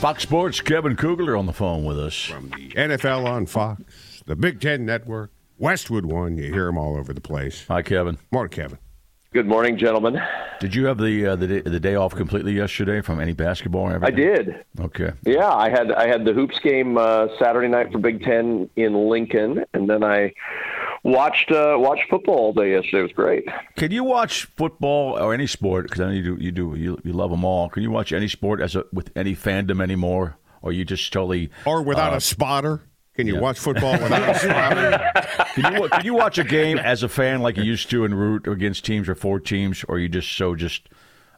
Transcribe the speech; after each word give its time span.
Fox 0.00 0.22
Sports, 0.22 0.62
Kevin 0.62 0.96
Kugler 0.96 1.36
on 1.36 1.44
the 1.44 1.52
phone 1.52 1.84
with 1.84 2.00
us. 2.00 2.24
From 2.24 2.48
the 2.48 2.70
NFL 2.70 3.26
on 3.26 3.44
Fox, 3.44 4.22
the 4.24 4.34
Big 4.34 4.58
Ten 4.58 4.86
Network, 4.86 5.30
Westwood 5.58 6.06
One, 6.06 6.38
you 6.38 6.50
hear 6.50 6.64
them 6.64 6.78
all 6.78 6.96
over 6.96 7.12
the 7.12 7.20
place. 7.20 7.66
Hi, 7.68 7.82
Kevin. 7.82 8.16
Morning, 8.32 8.50
Kevin. 8.50 8.78
Good 9.34 9.46
morning, 9.46 9.76
gentlemen. 9.76 10.18
Did 10.58 10.74
you 10.74 10.86
have 10.86 10.96
the 10.96 11.26
uh, 11.26 11.36
the, 11.36 11.46
day, 11.46 11.60
the 11.60 11.78
day 11.78 11.94
off 11.96 12.14
completely 12.14 12.52
yesterday 12.52 13.02
from 13.02 13.20
any 13.20 13.34
basketball? 13.34 13.90
Or 13.90 14.02
I 14.02 14.10
did. 14.10 14.64
Okay. 14.80 15.12
Yeah, 15.26 15.50
I 15.50 15.68
had 15.68 15.92
I 15.92 16.08
had 16.08 16.24
the 16.24 16.32
hoops 16.32 16.58
game 16.60 16.96
uh, 16.96 17.28
Saturday 17.38 17.68
night 17.68 17.92
for 17.92 17.98
Big 17.98 18.24
Ten 18.24 18.70
in 18.76 18.94
Lincoln, 19.10 19.66
and 19.74 19.88
then 19.88 20.02
I 20.02 20.32
watched 21.02 21.50
uh, 21.50 21.76
watched 21.78 22.08
football 22.08 22.36
all 22.36 22.52
day 22.52 22.72
yesterday. 22.72 23.00
It 23.00 23.02
was 23.02 23.12
great. 23.12 23.48
Can 23.76 23.90
you 23.90 24.04
watch 24.04 24.44
football 24.56 25.18
or 25.18 25.34
any 25.34 25.46
sport? 25.46 25.84
Because 25.84 26.00
I 26.00 26.06
know 26.06 26.12
you 26.12 26.22
do. 26.22 26.42
You 26.42 26.52
do. 26.52 26.74
You, 26.76 26.98
you 27.04 27.12
love 27.12 27.30
them 27.30 27.44
all. 27.44 27.68
Can 27.68 27.82
you 27.82 27.90
watch 27.90 28.12
any 28.12 28.28
sport 28.28 28.60
as 28.60 28.76
a, 28.76 28.84
with 28.92 29.10
any 29.16 29.34
fandom 29.34 29.82
anymore, 29.82 30.36
or 30.62 30.72
you 30.72 30.84
just 30.84 31.12
totally 31.12 31.50
or 31.64 31.82
without 31.82 32.12
uh, 32.12 32.16
a 32.16 32.20
spotter? 32.20 32.82
Can 33.14 33.26
you 33.26 33.34
yeah. 33.34 33.40
watch 33.40 33.58
football 33.58 33.92
without 33.92 34.36
a 34.36 34.38
spotter? 34.38 35.12
can, 35.54 35.74
you, 35.74 35.88
can 35.88 36.04
you 36.04 36.14
watch 36.14 36.38
a 36.38 36.44
game 36.44 36.78
as 36.78 37.02
a 37.02 37.08
fan 37.08 37.40
like 37.40 37.56
you 37.56 37.64
used 37.64 37.90
to 37.90 38.04
and 38.04 38.18
root 38.18 38.46
against 38.46 38.84
teams 38.84 39.08
or 39.08 39.14
for 39.14 39.40
teams, 39.40 39.84
or 39.88 39.96
are 39.96 39.98
you 39.98 40.08
just 40.08 40.32
so 40.32 40.54
just 40.54 40.88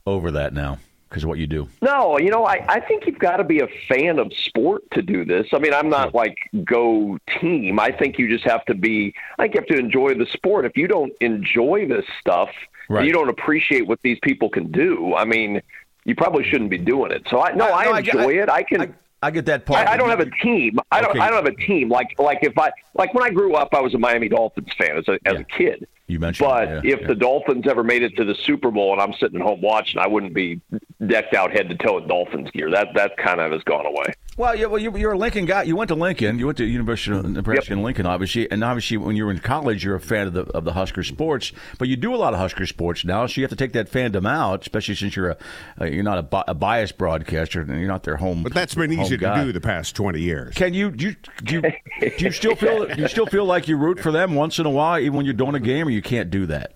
over 0.07 0.31
that 0.31 0.53
now? 0.53 0.79
Because 1.13 1.25
of 1.25 1.29
what 1.29 1.39
you 1.39 1.47
do? 1.47 1.69
No, 1.83 2.19
you 2.19 2.31
know, 2.31 2.47
I, 2.47 2.65
I 2.69 2.81
think 2.81 3.07
you've 3.07 3.19
got 3.19 3.37
to 3.37 3.45
be 3.45 3.61
a 3.61 3.69
fan 3.87 4.19
of 4.19 4.33
sport 4.33 4.83
to 4.93 5.03
do 5.03 5.27
this. 5.27 5.47
I 5.53 5.59
mean, 5.59 5.75
I'm 5.75 5.91
not 5.91 6.15
like 6.15 6.39
go 6.65 7.19
team. 7.39 7.79
I 7.79 7.93
think 7.93 8.19
you 8.19 8.31
just 8.31 8.45
have 8.45 8.65
to 8.65 8.75
be, 8.75 9.15
I 9.39 9.43
think 9.43 9.55
you 9.55 9.61
have 9.61 9.69
to 9.69 9.79
enjoy 9.79 10.15
the 10.15 10.25
sport. 10.25 10.65
If 10.65 10.75
you 10.75 10.89
don't 10.89 11.13
enjoy 11.21 11.87
this 11.87 12.07
stuff, 12.19 12.49
right. 12.89 13.05
you 13.05 13.13
don't 13.13 13.29
appreciate 13.29 13.87
what 13.87 14.01
these 14.03 14.19
people 14.23 14.49
can 14.49 14.73
do. 14.73 15.15
I 15.15 15.27
mean, 15.27 15.61
you 16.07 16.15
probably 16.15 16.45
shouldn't 16.49 16.71
be 16.71 16.79
doing 16.79 17.13
it. 17.13 17.27
So 17.29 17.43
I 17.43 17.53
no, 17.53 17.67
I, 17.67 17.85
no, 17.85 17.93
I 17.93 17.99
enjoy 17.99 18.39
I, 18.39 18.43
it. 18.43 18.49
I 18.49 18.63
can. 18.63 18.95
I, 19.23 19.31
get 19.31 19.45
that 19.47 19.67
part. 19.67 19.87
I, 19.87 19.93
I 19.93 19.97
don't 19.99 20.09
have 20.09 20.21
a 20.21 20.31
team. 20.43 20.81
I 20.91 21.03
don't. 21.03 21.11
Okay. 21.11 21.21
I 21.21 21.29
don't 21.29 21.45
have 21.45 21.55
a 21.55 21.67
team. 21.67 21.91
Like 21.91 22.19
like 22.19 22.39
if 22.43 22.59
I 22.59 22.73
like 22.95 23.13
when 23.15 23.23
I 23.23 23.31
grew 23.31 23.55
up, 23.55 23.75
I 23.75 23.81
was 23.81 23.95
a 23.95 23.99
Miami 23.99 24.29
Dolphins 24.29 24.73
fan 24.79 24.97
as 24.97 25.07
a 25.09 25.19
as 25.27 25.35
yeah. 25.35 25.41
a 25.41 25.45
kid. 25.45 25.89
You 26.13 26.21
mentioned, 26.21 26.47
but 26.47 26.69
yeah, 26.69 26.93
if 26.93 27.01
yeah. 27.01 27.07
the 27.07 27.15
Dolphins 27.15 27.67
ever 27.67 27.83
made 27.83 28.03
it 28.03 28.15
to 28.17 28.25
the 28.25 28.35
Super 28.35 28.71
Bowl 28.71 28.93
and 28.93 29.01
I'm 29.01 29.15
sitting 29.15 29.41
at 29.41 29.47
home 29.47 29.63
watching, 29.63 29.99
I 29.99 30.07
wouldn't 30.07 30.35
be 30.35 30.61
decked 31.07 31.35
out 31.35 31.51
head 31.51 31.71
to 31.71 31.75
toe 31.75 31.99
in 31.99 32.07
Dolphins 32.07 32.51
gear. 32.51 32.71
That 32.71 32.89
that 32.95 33.17
kind 33.17 33.41
of 33.41 33.53
has 33.53 33.63
gone 33.63 33.87
away. 33.87 34.13
Well, 34.43 34.57
yeah, 34.57 34.67
well, 34.67 34.81
you're 34.81 35.13
a 35.13 35.17
Lincoln 35.17 35.47
guy. 35.47 35.63
You 35.63 35.77
went 35.77 35.87
to 35.87 35.95
Lincoln. 35.95 36.37
You 36.41 36.47
went 36.47 36.59
to 36.59 36.65
University 36.65 37.17
of 37.17 37.25
Nebraska 37.31 37.77
yep. 37.77 37.85
Lincoln, 37.85 38.07
obviously, 38.07 38.51
and 38.51 38.65
obviously 38.65 38.97
when 38.97 39.15
you 39.15 39.25
were 39.25 39.31
in 39.31 39.39
college, 39.39 39.85
you're 39.85 39.95
a 39.95 40.01
fan 40.01 40.27
of 40.27 40.33
the 40.33 40.43
of 40.47 40.65
the 40.65 40.73
Husker 40.73 41.05
sports. 41.05 41.53
But 41.79 41.87
you 41.87 41.95
do 41.95 42.13
a 42.13 42.17
lot 42.17 42.33
of 42.35 42.41
Husker 42.41 42.67
sports 42.67 43.05
now, 43.05 43.25
so 43.29 43.41
you 43.41 43.45
have 43.45 43.51
to 43.51 43.57
take 43.57 43.73
that 43.75 43.89
fandom 43.89 44.29
out, 44.29 44.63
especially 44.63 44.97
since 44.97 45.15
you're 45.15 45.31
a, 45.31 45.37
a 45.79 45.91
you're 45.91 46.03
not 46.03 46.19
a, 46.19 46.51
a, 46.51 46.55
biased 46.55 46.99
broadcaster 46.99 47.61
and 47.61 47.71
you're 47.79 47.87
not 47.87 48.03
their 48.03 48.17
home. 48.17 48.43
But 48.43 48.53
that's 48.53 48.75
been 48.75 48.93
easy 48.93 49.17
guy. 49.17 49.39
to 49.39 49.45
do 49.45 49.53
the 49.53 49.61
past 49.61 49.95
twenty 49.95 50.21
years. 50.21 50.57
Can 50.57 50.75
you 50.75 50.91
do 50.91 51.11
you, 51.11 51.17
do 51.45 51.55
you, 51.55 52.11
do 52.19 52.25
you 52.25 52.33
still 52.33 52.57
feel 52.57 52.87
do 52.89 53.01
you 53.01 53.07
still 53.07 53.27
feel 53.27 53.45
like 53.45 53.69
you 53.69 53.77
root 53.77 54.01
for 54.01 54.11
them 54.11 54.35
once 54.35 54.59
in 54.59 54.67
a 54.67 54.71
while, 54.71 54.99
even 54.99 55.19
when 55.19 55.25
you're 55.25 55.35
doing 55.35 55.55
a 55.55 55.61
game, 55.61 55.87
or 55.87 55.91
you 55.91 56.03
can't 56.03 56.33
do 56.33 56.47
that? 56.47 56.75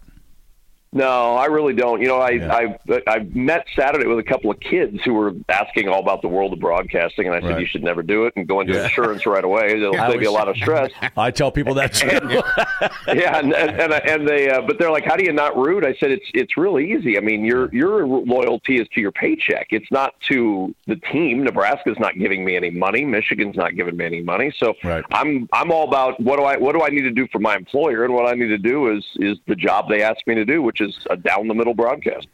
No, 0.92 1.34
I 1.34 1.46
really 1.46 1.74
don't. 1.74 2.00
You 2.00 2.08
know, 2.08 2.18
I 2.18 2.30
yeah. 2.30 2.54
I 2.54 3.02
I 3.06 3.18
met 3.34 3.66
Saturday 3.76 4.06
with 4.06 4.18
a 4.18 4.22
couple 4.22 4.50
of 4.50 4.58
kids 4.60 4.98
who 5.04 5.14
were 5.14 5.32
asking 5.48 5.88
all 5.88 6.00
about 6.00 6.22
the 6.22 6.28
world 6.28 6.52
of 6.52 6.60
broadcasting, 6.60 7.26
and 7.26 7.34
I 7.34 7.40
said 7.40 7.50
right. 7.50 7.60
you 7.60 7.66
should 7.66 7.82
never 7.82 8.02
do 8.02 8.24
it 8.26 8.32
and 8.36 8.46
go 8.46 8.60
into 8.60 8.72
yeah. 8.72 8.84
insurance 8.84 9.26
right 9.26 9.44
away. 9.44 9.66
It'll 9.72 9.94
yeah, 9.94 10.08
save 10.08 10.22
you 10.22 10.30
a 10.30 10.32
lot 10.32 10.48
of 10.48 10.56
stress. 10.56 10.90
I 11.16 11.30
tell 11.30 11.50
people 11.50 11.74
that 11.74 11.92
too. 11.92 12.08
yeah, 13.14 13.38
and 13.38 13.52
and, 13.52 13.92
and 13.92 14.28
they 14.28 14.48
uh, 14.48 14.62
but 14.62 14.78
they're 14.78 14.90
like, 14.90 15.04
how 15.04 15.16
do 15.16 15.24
you 15.24 15.32
not 15.32 15.56
root? 15.56 15.84
I 15.84 15.94
said 15.94 16.12
it's 16.12 16.26
it's 16.32 16.56
really 16.56 16.92
easy. 16.92 17.18
I 17.18 17.20
mean, 17.20 17.44
your 17.44 17.72
your 17.74 18.06
loyalty 18.06 18.80
is 18.80 18.88
to 18.94 19.00
your 19.00 19.12
paycheck. 19.12 19.68
It's 19.70 19.90
not 19.90 20.18
to 20.28 20.74
the 20.86 20.96
team. 20.96 21.44
Nebraska's 21.44 21.98
not 21.98 22.18
giving 22.18 22.44
me 22.44 22.56
any 22.56 22.70
money. 22.70 23.04
Michigan's 23.04 23.56
not 23.56 23.76
giving 23.76 23.96
me 23.96 24.04
any 24.04 24.22
money. 24.22 24.52
So 24.56 24.74
right. 24.84 25.04
I'm 25.10 25.48
I'm 25.52 25.70
all 25.70 25.88
about 25.88 26.18
what 26.20 26.38
do 26.38 26.44
I 26.44 26.56
what 26.56 26.72
do 26.72 26.82
I 26.82 26.88
need 26.88 27.02
to 27.02 27.10
do 27.10 27.26
for 27.32 27.38
my 27.38 27.56
employer, 27.56 28.04
and 28.04 28.14
what 28.14 28.26
I 28.26 28.34
need 28.34 28.48
to 28.48 28.58
do 28.58 28.96
is 28.96 29.04
is 29.16 29.36
the 29.46 29.56
job 29.56 29.88
they 29.88 30.02
asked 30.02 30.26
me 30.26 30.34
to 30.36 30.44
do, 30.44 30.62
which 30.62 30.80
is 30.80 30.85
is 30.86 31.06
a 31.10 31.16
down 31.16 31.48
the 31.48 31.54
middle 31.54 31.74
broadcast. 31.74 32.28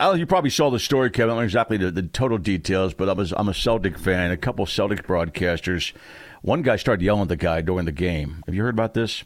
You 0.00 0.26
probably 0.26 0.50
saw 0.50 0.70
the 0.70 0.78
story, 0.78 1.10
Kevin. 1.10 1.30
I 1.30 1.32
don't 1.34 1.40
know 1.40 1.44
exactly 1.44 1.76
the, 1.76 1.90
the 1.90 2.02
total 2.02 2.38
details, 2.38 2.94
but 2.94 3.10
I 3.10 3.12
was, 3.12 3.32
I'm 3.36 3.48
a 3.48 3.54
Celtic 3.54 3.98
fan. 3.98 4.30
A 4.30 4.38
couple 4.38 4.64
Celtic 4.64 5.06
broadcasters. 5.06 5.92
One 6.40 6.62
guy 6.62 6.76
started 6.76 7.04
yelling 7.04 7.22
at 7.22 7.28
the 7.28 7.36
guy 7.36 7.60
during 7.60 7.84
the 7.84 7.92
game. 7.92 8.42
Have 8.46 8.54
you 8.54 8.62
heard 8.62 8.74
about 8.74 8.94
this? 8.94 9.22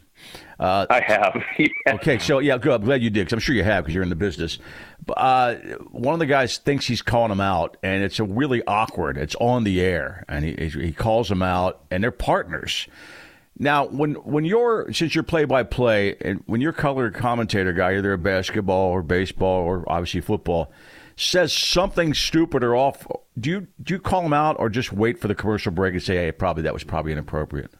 Uh, 0.59 0.85
I 0.89 1.01
have. 1.01 1.41
yeah. 1.57 1.67
Okay, 1.95 2.19
so 2.19 2.39
yeah, 2.39 2.57
good. 2.57 2.73
I'm 2.73 2.85
glad 2.85 3.01
you 3.01 3.09
did 3.09 3.21
because 3.21 3.33
I'm 3.33 3.39
sure 3.39 3.55
you 3.55 3.63
have 3.63 3.83
because 3.83 3.93
you're 3.93 4.03
in 4.03 4.09
the 4.09 4.15
business. 4.15 4.59
Uh, 5.15 5.55
one 5.91 6.13
of 6.13 6.19
the 6.19 6.25
guys 6.25 6.57
thinks 6.57 6.85
he's 6.85 7.01
calling 7.01 7.31
him 7.31 7.39
out, 7.39 7.77
and 7.81 8.03
it's 8.03 8.19
a 8.19 8.23
really 8.23 8.61
awkward. 8.67 9.17
It's 9.17 9.35
on 9.35 9.63
the 9.63 9.81
air, 9.81 10.25
and 10.27 10.43
he 10.43 10.69
he 10.69 10.91
calls 10.91 11.31
him 11.31 11.41
out, 11.41 11.85
and 11.89 12.03
they're 12.03 12.11
partners. 12.11 12.87
Now, 13.59 13.87
when 13.87 14.15
when 14.15 14.45
you're 14.45 14.91
since 14.93 15.15
you're 15.15 15.23
play 15.23 15.45
by 15.45 15.63
play 15.63 16.15
and 16.21 16.43
when 16.45 16.61
your 16.61 16.73
color 16.73 17.09
commentator 17.09 17.73
guy, 17.73 17.97
either 17.97 18.13
a 18.13 18.17
basketball 18.17 18.91
or 18.91 19.01
baseball 19.01 19.63
or 19.63 19.83
obviously 19.87 20.21
football, 20.21 20.71
says 21.15 21.51
something 21.51 22.13
stupid 22.13 22.63
or 22.63 22.75
off, 22.75 23.07
do 23.39 23.49
you 23.49 23.67
do 23.81 23.95
you 23.95 23.99
call 23.99 24.21
him 24.21 24.33
out 24.33 24.57
or 24.59 24.69
just 24.69 24.93
wait 24.93 25.19
for 25.19 25.27
the 25.27 25.35
commercial 25.35 25.71
break 25.71 25.93
and 25.93 26.03
say, 26.03 26.17
hey, 26.17 26.31
probably 26.31 26.63
that 26.63 26.73
was 26.73 26.83
probably 26.83 27.11
inappropriate? 27.11 27.71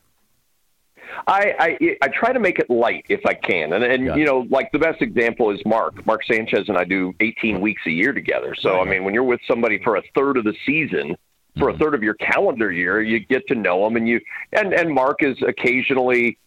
I, 1.28 1.54
I 1.60 1.98
I 2.02 2.08
try 2.08 2.34
to 2.34 2.40
make 2.40 2.58
it 2.58 2.70
light 2.70 3.06
if 3.10 3.26
I 3.26 3.34
can, 3.34 3.74
and 3.74 3.84
and 3.84 4.06
you 4.18 4.26
know, 4.26 4.48
like 4.50 4.72
the 4.72 4.80
best 4.80 5.02
example 5.02 5.52
is 5.52 5.60
Mark. 5.66 6.06
Mark 6.06 6.24
Sanchez 6.26 6.70
and 6.70 6.78
I 6.78 6.86
do 6.86 7.14
18 7.20 7.62
weeks 7.62 7.82
a 7.86 7.92
year 7.92 8.14
together. 8.14 8.56
So 8.58 8.80
I 8.80 8.86
mean, 8.86 9.04
when 9.04 9.14
you're 9.14 9.24
with 9.24 9.42
somebody 9.48 9.80
for 9.84 9.98
a 9.98 10.02
third 10.16 10.38
of 10.38 10.44
the 10.44 10.56
season, 10.66 11.16
for 11.58 11.70
a 11.70 11.74
mm-hmm. 11.74 11.82
third 11.82 11.94
of 11.96 12.04
your 12.04 12.16
calendar 12.16 12.72
year. 12.72 13.02
You 13.02 13.20
get 13.20 13.48
to 13.48 13.56
know 13.56 13.86
him, 13.86 13.96
and 13.96 14.08
you 14.08 14.20
and 14.54 14.74
and 14.74 14.94
Mark 14.94 15.24
is 15.24 15.38
occasionally 15.42 16.38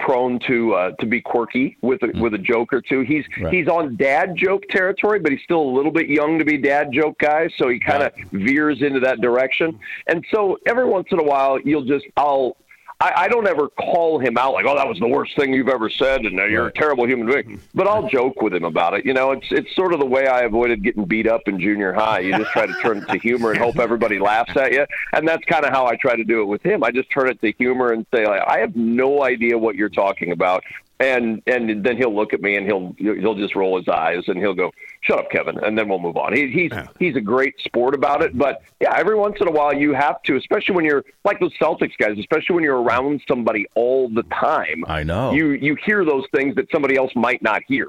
prone 0.00 0.38
to 0.46 0.74
uh, 0.74 0.90
to 0.98 1.06
be 1.06 1.20
quirky 1.20 1.76
with 1.82 2.02
a, 2.02 2.08
mm. 2.08 2.20
with 2.20 2.34
a 2.34 2.38
joke 2.38 2.72
or 2.72 2.80
two. 2.80 3.02
He's 3.02 3.24
right. 3.40 3.52
he's 3.52 3.68
on 3.68 3.96
dad 3.96 4.34
joke 4.36 4.62
territory, 4.70 5.18
but 5.18 5.32
he's 5.32 5.42
still 5.44 5.60
a 5.60 5.72
little 5.72 5.92
bit 5.92 6.08
young 6.08 6.38
to 6.38 6.44
be 6.44 6.56
dad 6.56 6.90
joke 6.92 7.18
guy, 7.18 7.48
so 7.56 7.68
he 7.68 7.78
kind 7.78 8.02
of 8.02 8.12
veers 8.32 8.82
into 8.82 9.00
that 9.00 9.20
direction. 9.20 9.78
And 10.06 10.24
so 10.32 10.58
every 10.66 10.86
once 10.86 11.08
in 11.10 11.20
a 11.20 11.24
while, 11.24 11.58
you'll 11.60 11.84
just 11.84 12.06
I'll 12.16 12.56
I, 13.00 13.12
I 13.16 13.28
don't 13.28 13.46
ever 13.46 13.68
call 13.68 14.18
him 14.18 14.36
out 14.36 14.54
like, 14.54 14.66
"Oh, 14.66 14.74
that 14.74 14.88
was 14.88 14.98
the 14.98 15.06
worst 15.06 15.36
thing 15.36 15.52
you've 15.52 15.68
ever 15.68 15.88
said," 15.88 16.22
and 16.22 16.40
uh, 16.40 16.46
you're 16.46 16.66
a 16.66 16.72
terrible 16.72 17.06
human 17.06 17.26
being. 17.26 17.60
But 17.72 17.86
I'll 17.86 18.08
joke 18.08 18.42
with 18.42 18.52
him 18.52 18.64
about 18.64 18.94
it. 18.94 19.06
You 19.06 19.14
know, 19.14 19.30
it's 19.30 19.46
it's 19.52 19.74
sort 19.76 19.92
of 19.92 20.00
the 20.00 20.06
way 20.06 20.26
I 20.26 20.40
avoided 20.40 20.82
getting 20.82 21.04
beat 21.04 21.28
up 21.28 21.42
in 21.46 21.60
junior 21.60 21.92
high. 21.92 22.20
You 22.20 22.36
just 22.36 22.50
try 22.50 22.66
to 22.66 22.74
turn 22.82 22.98
it 22.98 23.08
to 23.08 23.18
humor 23.18 23.52
and 23.52 23.60
hope 23.60 23.78
everybody 23.78 24.18
laughs 24.18 24.56
at 24.56 24.72
you, 24.72 24.84
and 25.12 25.28
that's 25.28 25.44
kind 25.44 25.64
of 25.64 25.70
how 25.70 25.86
I 25.86 25.94
try 25.94 26.16
to 26.16 26.24
do 26.24 26.42
it 26.42 26.46
with 26.46 26.64
him. 26.66 26.82
I 26.82 26.90
just 26.90 27.08
turn 27.10 27.28
it 27.28 27.40
to 27.40 27.52
humor 27.52 27.92
and 27.92 28.04
say, 28.12 28.26
like, 28.26 28.42
"I 28.44 28.58
have 28.58 28.74
no 28.74 29.22
idea 29.22 29.56
what 29.56 29.76
you're 29.76 29.88
talking 29.88 30.32
about," 30.32 30.64
and 31.00 31.42
and 31.46 31.84
then 31.84 31.96
he'll 31.96 32.14
look 32.14 32.32
at 32.32 32.40
me 32.40 32.56
and 32.56 32.66
he'll 32.66 32.94
he'll 32.98 33.34
just 33.34 33.54
roll 33.54 33.78
his 33.78 33.88
eyes 33.88 34.24
and 34.26 34.38
he'll 34.38 34.54
go, 34.54 34.70
"Shut 35.02 35.18
up, 35.18 35.30
Kevin," 35.30 35.58
and 35.58 35.78
then 35.78 35.88
we'll 35.88 35.98
move 35.98 36.16
on. 36.16 36.32
He, 36.34 36.48
he's 36.48 36.72
yeah. 36.72 36.88
he's 36.98 37.16
a 37.16 37.20
great 37.20 37.54
sport 37.60 37.94
about 37.94 38.22
it, 38.22 38.36
but 38.36 38.62
yeah, 38.80 38.94
every 38.96 39.14
once 39.14 39.36
in 39.40 39.48
a 39.48 39.52
while 39.52 39.72
you 39.72 39.92
have 39.94 40.22
to, 40.24 40.36
especially 40.36 40.74
when 40.74 40.84
you're 40.84 41.04
like 41.24 41.38
those 41.40 41.56
Celtics 41.58 41.96
guys, 41.98 42.18
especially 42.18 42.54
when 42.54 42.64
you're 42.64 42.82
around 42.82 43.20
somebody 43.28 43.66
all 43.74 44.08
the 44.08 44.24
time. 44.24 44.84
I 44.86 45.02
know 45.02 45.32
you 45.32 45.50
you 45.50 45.76
hear 45.84 46.04
those 46.04 46.24
things 46.34 46.54
that 46.56 46.66
somebody 46.72 46.96
else 46.96 47.12
might 47.14 47.42
not 47.42 47.62
hear. 47.66 47.88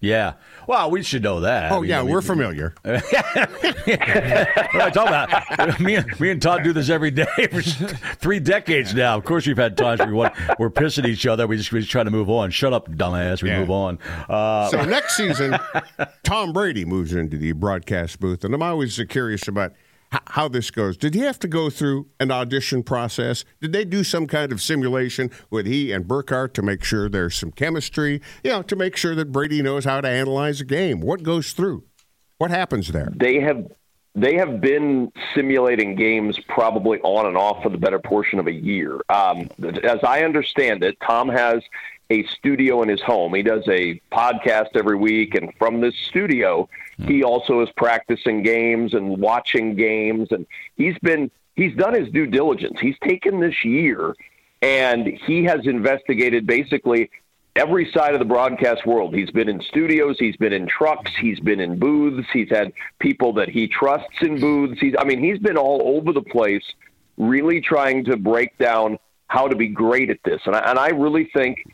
Yeah. 0.00 0.34
Well, 0.66 0.90
we 0.90 1.02
should 1.02 1.22
know 1.22 1.40
that. 1.40 1.72
Oh, 1.72 1.76
I 1.76 1.80
mean, 1.80 1.90
yeah, 1.90 2.02
we're 2.02 2.20
familiar. 2.20 2.74
what 2.82 3.02
I 3.14 4.90
talk 4.92 5.08
about? 5.08 5.80
Me, 5.80 5.98
me 6.20 6.30
and 6.30 6.42
Todd 6.42 6.64
do 6.64 6.74
this 6.74 6.90
every 6.90 7.10
day 7.10 7.24
for 7.50 7.62
three 7.62 8.38
decades 8.38 8.94
now. 8.94 9.16
Of 9.16 9.24
course, 9.24 9.46
we've 9.46 9.56
had 9.56 9.76
times 9.76 10.00
where 10.00 10.08
we 10.08 10.14
want, 10.14 10.34
we're 10.58 10.70
pissing 10.70 11.06
each 11.06 11.26
other. 11.26 11.46
We 11.46 11.56
just, 11.56 11.72
we 11.72 11.80
just 11.80 11.90
try 11.90 12.04
to 12.04 12.10
move 12.10 12.28
on. 12.28 12.50
Shut 12.50 12.74
up, 12.74 12.90
dumbass. 12.90 13.42
We 13.42 13.48
yeah. 13.48 13.60
move 13.60 13.70
on. 13.70 13.98
Uh, 14.28 14.68
so 14.68 14.84
next 14.84 15.16
season, 15.16 15.56
Tom 16.24 16.52
Brady 16.52 16.84
moves 16.84 17.14
into 17.14 17.38
the 17.38 17.52
broadcast 17.52 18.20
booth, 18.20 18.44
and 18.44 18.54
I'm 18.54 18.62
always 18.62 19.00
curious 19.08 19.48
about– 19.48 19.72
how 20.10 20.48
this 20.48 20.70
goes. 20.70 20.96
Did 20.96 21.14
he 21.14 21.20
have 21.20 21.38
to 21.40 21.48
go 21.48 21.70
through 21.70 22.06
an 22.20 22.30
audition 22.30 22.82
process? 22.82 23.44
Did 23.60 23.72
they 23.72 23.84
do 23.84 24.04
some 24.04 24.26
kind 24.26 24.52
of 24.52 24.60
simulation 24.60 25.30
with 25.50 25.66
he 25.66 25.92
and 25.92 26.06
Burkhardt 26.06 26.54
to 26.54 26.62
make 26.62 26.84
sure 26.84 27.08
there's 27.08 27.34
some 27.34 27.52
chemistry, 27.52 28.20
you 28.44 28.50
know, 28.50 28.62
to 28.62 28.76
make 28.76 28.96
sure 28.96 29.14
that 29.14 29.32
Brady 29.32 29.62
knows 29.62 29.84
how 29.84 30.00
to 30.00 30.08
analyze 30.08 30.60
a 30.60 30.64
game? 30.64 31.00
What 31.00 31.22
goes 31.22 31.52
through? 31.52 31.84
What 32.38 32.50
happens 32.50 32.88
there? 32.88 33.12
They 33.16 33.40
have 33.40 33.66
they 34.14 34.34
have 34.36 34.62
been 34.62 35.12
simulating 35.34 35.94
games 35.94 36.38
probably 36.48 36.98
on 37.00 37.26
and 37.26 37.36
off 37.36 37.62
for 37.62 37.68
the 37.68 37.76
better 37.76 37.98
portion 37.98 38.38
of 38.38 38.46
a 38.46 38.52
year. 38.52 38.98
Um, 39.10 39.50
as 39.82 39.98
I 40.02 40.24
understand 40.24 40.82
it, 40.82 40.96
Tom 41.06 41.28
has 41.28 41.62
a 42.10 42.24
studio 42.26 42.82
in 42.82 42.88
his 42.88 43.00
home. 43.00 43.34
He 43.34 43.42
does 43.42 43.66
a 43.68 44.00
podcast 44.12 44.76
every 44.76 44.96
week, 44.96 45.34
and 45.34 45.52
from 45.58 45.80
this 45.80 45.94
studio, 45.96 46.68
he 46.98 47.20
hmm. 47.20 47.26
also 47.26 47.60
is 47.60 47.68
practicing 47.76 48.42
games 48.42 48.94
and 48.94 49.18
watching 49.18 49.74
games, 49.74 50.28
and 50.30 50.46
he's 50.76 50.98
been 50.98 51.30
he's 51.54 51.74
done 51.74 51.94
his 51.94 52.10
due 52.10 52.26
diligence. 52.26 52.78
He's 52.80 52.98
taken 53.02 53.40
this 53.40 53.64
year 53.64 54.14
and 54.62 55.06
he 55.06 55.44
has 55.44 55.66
investigated 55.66 56.46
basically 56.46 57.10
every 57.54 57.90
side 57.92 58.14
of 58.14 58.18
the 58.18 58.26
broadcast 58.26 58.86
world. 58.86 59.14
He's 59.14 59.30
been 59.30 59.48
in 59.48 59.60
studios, 59.62 60.16
he's 60.18 60.36
been 60.36 60.52
in 60.52 60.66
trucks, 60.66 61.12
he's 61.18 61.40
been 61.40 61.60
in 61.60 61.78
booths, 61.78 62.26
he's 62.32 62.50
had 62.50 62.72
people 62.98 63.32
that 63.34 63.48
he 63.48 63.68
trusts 63.68 64.22
in 64.22 64.40
booths. 64.40 64.80
He's 64.80 64.94
I 64.98 65.04
mean, 65.04 65.22
he's 65.22 65.38
been 65.38 65.56
all 65.56 65.96
over 65.96 66.12
the 66.12 66.22
place 66.22 66.64
really 67.16 67.60
trying 67.60 68.04
to 68.04 68.16
break 68.16 68.56
down 68.58 68.98
how 69.28 69.48
to 69.48 69.56
be 69.56 69.68
great 69.68 70.10
at 70.10 70.18
this. 70.24 70.40
And 70.46 70.54
I, 70.54 70.70
and 70.70 70.78
I 70.78 70.88
really 70.88 71.30
think 71.34 71.64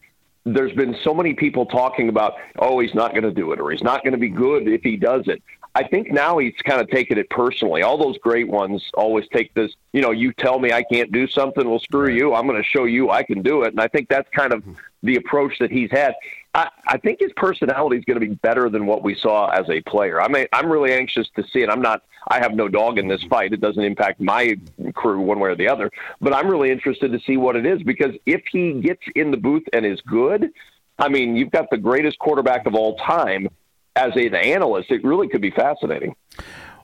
there's 0.44 0.73
been 0.73 0.97
so 1.03 1.15
many 1.15 1.35
people 1.35 1.67
talking 1.67 2.09
about, 2.09 2.35
oh, 2.59 2.81
he's 2.81 2.94
not 2.94 3.12
going 3.12 3.25
to 3.25 3.33
do 3.33 3.53
it 3.53 3.61
or 3.61 3.71
he's 3.71 3.83
not 3.83 4.03
going 4.03 4.12
to 4.12 4.19
be 4.19 4.29
good 4.29 4.67
if 4.69 4.83
he 4.83 4.97
does 4.97 5.29
it. 5.29 5.43
I 5.75 5.85
think 5.85 6.12
now 6.12 6.37
he's 6.39 6.55
kind 6.65 6.81
of 6.81 6.91
taken 6.91 7.17
it 7.17 7.31
personally. 7.31 7.83
All 7.83 7.97
those 7.97 8.19
great 8.19 8.49
ones 8.49 8.83
always 8.94 9.27
take 9.33 9.55
this, 9.55 9.73
you 9.93 10.03
know, 10.03 10.11
you 10.11 10.33
tell 10.35 10.59
me 10.59 10.73
I 10.73 10.83
can't 10.83 11.11
do 11.11 11.27
something, 11.27 11.69
well, 11.69 11.79
screw 11.79 12.06
right. 12.06 12.15
you. 12.15 12.35
I'm 12.35 12.47
going 12.47 12.62
to 12.62 12.69
show 12.69 12.85
you 12.85 13.11
I 13.11 13.23
can 13.23 13.41
do 13.41 13.62
it. 13.62 13.69
And 13.69 13.81
I 13.81 13.89
think 13.89 14.09
that's 14.09 14.29
kind 14.31 14.53
of 14.53 14.61
mm-hmm. 14.61 14.73
the 15.03 15.17
approach 15.17 15.59
that 15.61 15.71
he's 15.71 15.91
had. 15.91 16.15
I, 16.54 16.69
I 16.87 16.99
think 16.99 17.20
his 17.20 17.32
personality 17.34 17.96
is 17.96 18.04
going 18.04 18.20
to 18.20 18.26
be 18.26 18.34
better 18.34 18.69
than 18.69 18.87
what 18.87 19.02
we 19.02 19.14
saw 19.14 19.49
as 19.49 19.69
a 19.70 19.81
player. 19.82 20.20
I 20.20 20.28
mean, 20.28 20.46
I'm 20.52 20.70
really 20.70 20.93
anxious 20.93 21.28
to 21.37 21.44
see 21.52 21.60
it. 21.60 21.70
I'm 21.70 21.81
not, 21.81 22.02
I 22.28 22.40
have 22.40 22.54
no 22.54 22.69
dog 22.69 22.99
in 22.99 23.08
this 23.08 23.22
fight. 23.25 23.52
It 23.52 23.60
doesn't 23.60 23.82
impact 23.82 24.20
my 24.20 24.58
crew 24.94 25.20
one 25.20 25.40
way 25.40 25.50
or 25.50 25.56
the 25.56 25.69
other. 25.69 25.90
But 26.20 26.34
I'm 26.34 26.49
really 26.49 26.70
interested 26.70 27.10
to 27.12 27.20
see 27.20 27.38
what 27.38 27.56
it 27.56 27.64
is 27.64 27.82
because 27.82 28.14
if 28.26 28.43
he 28.50 28.75
gets 28.81 29.02
in 29.14 29.31
the 29.31 29.38
booth 29.38 29.64
and 29.72 29.87
is 29.87 30.00
good, 30.02 30.50
I 30.99 31.08
mean, 31.08 31.37
you've 31.37 31.50
got 31.50 31.70
the 31.70 31.78
greatest 31.78 32.19
quarterback 32.19 32.66
of 32.66 32.75
all 32.75 32.96
time 32.99 33.49
as 33.96 34.14
an 34.16 34.34
analyst, 34.34 34.90
it 34.90 35.04
really 35.04 35.28
could 35.28 35.43
be 35.43 35.50
fascinating. 35.50 36.14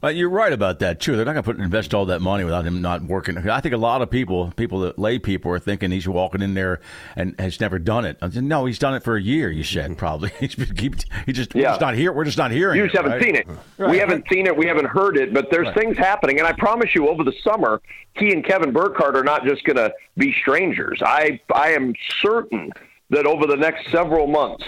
Well, 0.03 0.13
you're 0.13 0.31
right 0.31 0.53
about 0.53 0.79
that 0.79 1.01
too. 1.01 1.17
They're 1.17 1.25
not 1.25 1.33
going 1.33 1.43
to 1.43 1.53
put 1.53 1.61
invest 1.61 1.95
all 1.95 2.07
that 2.07 2.21
money 2.21 2.45
without 2.45 2.65
him 2.65 2.81
not 2.81 3.03
working. 3.03 3.37
I 3.49 3.61
think 3.61 3.75
a 3.75 3.79
lot 3.79 4.03
of 4.03 4.11
people, 4.11 4.53
people 4.57 4.81
that 4.81 4.99
lay 4.99 5.19
people, 5.19 5.51
are 5.51 5.59
thinking 5.59 5.91
he's 5.91 6.07
walking 6.07 6.43
in 6.43 6.55
there 6.55 6.81
and 7.17 7.39
has 7.41 7.61
never 7.61 7.79
done 7.79 8.05
it. 8.05 8.19
Said, 8.21 8.45
no, 8.45 8.67
he's 8.67 8.79
done 8.79 8.95
it 8.95 9.03
for 9.03 9.17
a 9.17 9.23
year. 9.23 9.51
You 9.51 9.65
said 9.65 9.87
mm-hmm. 9.87 9.95
probably. 9.95 10.31
he's 10.41 10.55
been, 10.55 10.75
he 11.27 11.33
just 11.33 11.55
yeah. 11.55 11.71
just 11.71 11.81
not 11.81 11.95
here. 11.95 12.13
We're 12.13 12.25
just 12.25 12.39
not 12.39 12.51
hearing. 12.51 12.77
You 12.77 12.85
just 12.85 12.95
it, 12.95 12.99
haven't 12.99 13.13
right? 13.13 13.23
seen 13.23 13.35
it. 13.37 13.49
Right. 13.77 13.91
We 13.91 13.99
haven't 13.99 14.27
seen 14.31 14.47
it. 14.47 14.57
We 14.57 14.67
haven't 14.67 14.87
heard 14.87 15.17
it. 15.17 15.35
But 15.35 15.51
there's 15.51 15.67
right. 15.67 15.77
things 15.77 15.99
happening, 15.99 16.39
and 16.39 16.47
I 16.47 16.53
promise 16.53 16.95
you, 16.95 17.09
over 17.09 17.25
the 17.25 17.35
summer, 17.43 17.81
he 18.15 18.33
and 18.33 18.45
Kevin 18.45 18.73
Burkhardt 18.73 19.17
are 19.17 19.25
not 19.25 19.45
just 19.45 19.65
going 19.65 19.77
to 19.77 19.93
be 20.17 20.33
strangers. 20.41 21.01
I 21.05 21.41
I 21.53 21.73
am 21.73 21.95
certain 22.21 22.73
that 23.11 23.27
over 23.27 23.47
the 23.47 23.57
next 23.57 23.91
several 23.91 24.27
months 24.27 24.65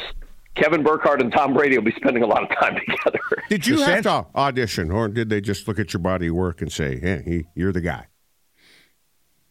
Kevin 0.60 0.82
Burkhardt 0.82 1.22
and 1.22 1.32
Tom 1.32 1.54
Brady 1.54 1.76
will 1.76 1.84
be 1.84 1.94
spending 1.96 2.22
a 2.22 2.26
lot 2.26 2.42
of 2.42 2.48
time 2.58 2.74
together. 2.88 3.20
Did 3.48 3.66
you 3.66 3.80
have 3.82 4.02
to 4.04 4.26
audition, 4.34 4.90
or 4.90 5.08
did 5.08 5.28
they 5.28 5.40
just 5.40 5.66
look 5.66 5.78
at 5.78 5.92
your 5.92 6.00
body 6.00 6.28
of 6.28 6.34
work 6.34 6.60
and 6.60 6.70
say, 6.70 6.98
"Hey, 6.98 7.22
he, 7.24 7.46
you're 7.54 7.72
the 7.72 7.80
guy"? 7.80 8.06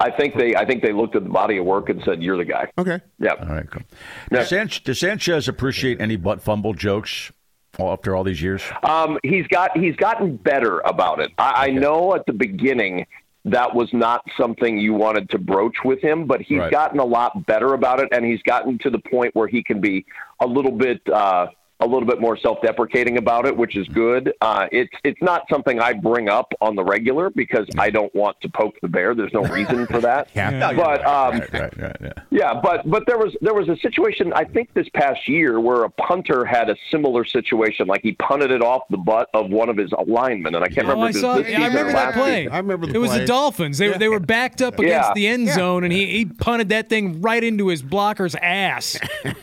I 0.02 0.12
think 0.12 0.38
they, 0.38 0.56
I 0.56 0.66
think 0.66 0.82
they 0.82 0.94
looked 0.94 1.16
at 1.16 1.24
the 1.26 1.30
body 1.30 1.58
of 1.58 1.66
work 1.66 1.90
and 1.90 2.02
said, 2.04 2.22
"You're 2.22 2.38
the 2.38 2.46
guy." 2.46 2.72
Okay. 2.78 3.02
Yeah. 3.20 3.34
All 3.34 3.48
right. 3.48 3.70
Cool. 3.70 3.84
Does, 4.32 4.50
Sanchez, 4.50 4.84
does 4.84 5.00
Sanchez 5.00 5.48
appreciate 5.48 6.00
any 6.00 6.16
butt 6.16 6.42
fumble 6.42 6.74
jokes 6.74 7.32
all 7.78 7.92
after 7.92 8.16
all 8.16 8.24
these 8.24 8.42
years? 8.42 8.62
Um, 8.84 9.18
he's 9.24 9.48
got 9.48 9.78
he's 9.78 9.96
gotten 9.96 10.38
better 10.38 10.80
about 10.82 11.20
it. 11.20 11.32
I, 11.38 11.50
okay. 11.50 11.72
I 11.72 11.80
know 11.80 12.16
at 12.16 12.26
the 12.28 12.34
beginning 12.34 13.06
that 13.52 13.74
was 13.74 13.90
not 13.94 14.24
something 14.38 14.78
you 14.78 14.94
wanted 14.94 15.30
to 15.30 15.38
broach 15.38 15.78
with 15.84 16.02
him, 16.02 16.26
but 16.26 16.42
he's 16.42 16.60
right. 16.60 16.72
gotten 16.72 17.00
a 17.00 17.06
lot 17.06 17.46
better 17.46 17.74
about 17.74 18.00
it, 18.00 18.10
and 18.12 18.26
he's 18.26 18.42
gotten 18.44 18.78
to 18.80 18.90
the 18.90 19.00
point 19.00 19.36
where 19.36 19.48
he 19.48 19.64
can 19.64 19.80
be 19.82 20.06
a 20.42 20.48
little 20.48 20.72
bit 20.72 21.02
uh, 21.10 21.48
a 21.82 21.86
little 21.86 22.06
bit 22.06 22.20
more 22.20 22.38
self-deprecating 22.38 23.18
about 23.18 23.46
it, 23.46 23.56
which 23.56 23.78
is 23.78 23.88
good. 23.90 24.34
Uh, 24.42 24.68
it's 24.72 24.94
it's 25.04 25.22
not 25.22 25.44
something 25.50 25.80
I 25.80 25.94
bring 25.94 26.30
up 26.30 26.52
on 26.62 26.76
the 26.76 26.84
regular 26.84 27.30
because 27.30 27.68
I 27.78 27.90
don't 27.90 28.14
want 28.14 28.40
to 28.42 28.50
poke 28.50 28.76
the 28.82 28.88
bear. 28.88 29.16
There's 29.16 29.34
no 29.34 29.44
reason 29.44 29.88
for 29.88 30.02
that. 30.02 30.30
yeah, 30.36 30.74
but 30.74 31.06
um, 31.06 31.40
right, 31.40 31.54
right, 31.54 31.78
right, 31.80 31.98
yeah. 32.02 32.14
yeah, 32.30 32.62
but 32.62 32.90
but 32.90 33.06
there 33.08 33.18
was 33.18 33.36
there 33.42 33.54
was 33.54 33.70
a 33.70 33.78
situation 33.78 34.34
I 34.34 34.44
think 34.44 34.74
this 34.74 34.88
past 34.94 35.28
year 35.28 35.60
where 35.60 35.84
a 35.84 35.90
punter 35.90 36.44
had 36.44 36.70
a 36.70 36.76
similar 36.92 37.24
situation, 37.24 37.88
like 37.88 38.02
he 38.04 38.14
punted 38.14 38.52
it 38.52 38.62
off 38.62 38.84
the 38.90 38.98
butt 38.98 39.30
of 39.34 39.50
one 39.50 39.70
of 39.70 39.78
his 39.78 39.92
linemen, 40.06 40.56
and 40.56 40.64
I 40.64 40.68
can't 40.68 40.88
oh, 40.88 40.92
remember. 40.92 41.18
I, 41.18 41.22
saw, 41.22 41.36
I 41.36 41.68
remember 41.68 41.94
that 41.94 42.14
play. 42.14 42.44
Season. 42.44 42.52
I 42.54 42.58
remember 42.58 42.88
the 42.88 42.96
it 42.96 42.98
was 42.98 43.14
the 43.14 43.26
Dolphins. 43.26 43.78
They 43.78 43.90
yeah. 43.90 43.98
they 43.98 44.10
were 44.10 44.20
backed 44.20 44.62
up 44.62 44.80
against 44.80 45.10
yeah. 45.10 45.14
the 45.14 45.28
end 45.28 45.50
zone, 45.50 45.84
and 45.84 45.94
he 45.94 46.06
he 46.08 46.26
punted 46.26 46.70
that 46.70 46.90
thing 46.90 47.22
right 47.22 47.44
into 47.44 47.68
his 47.68 47.82
blocker's 47.82 48.36
ass. 48.36 49.00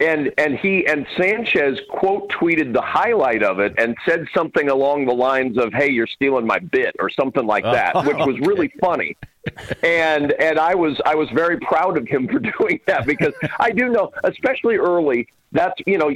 and 0.00 0.32
and 0.38 0.58
he 0.58 0.86
and 0.86 1.06
Sanchez 1.16 1.78
quote 1.88 2.30
tweeted 2.30 2.72
the 2.72 2.80
highlight 2.80 3.42
of 3.42 3.60
it 3.60 3.74
and 3.78 3.96
said 4.06 4.26
something 4.34 4.68
along 4.68 5.06
the 5.06 5.14
lines 5.14 5.56
of 5.56 5.72
"Hey, 5.72 5.90
you're 5.90 6.08
stealing 6.08 6.46
my 6.46 6.58
bit" 6.58 6.96
or 6.98 7.08
something 7.10 7.46
like 7.46 7.64
that, 7.64 7.92
oh, 7.94 8.02
which 8.02 8.16
was 8.18 8.38
really 8.40 8.72
funny. 8.80 9.16
And 9.82 10.32
and 10.32 10.58
I 10.58 10.74
was 10.74 11.00
I 11.06 11.14
was 11.14 11.28
very 11.30 11.58
proud 11.60 11.96
of 11.96 12.08
him 12.08 12.26
for 12.32 12.40
doing 12.40 12.80
that 12.86 13.06
because 13.06 13.34
I 13.60 13.70
do 13.70 13.88
know, 13.88 14.10
especially 14.24 14.76
early, 14.76 15.28
that's 15.54 15.80
you 15.86 15.96
know 15.96 16.10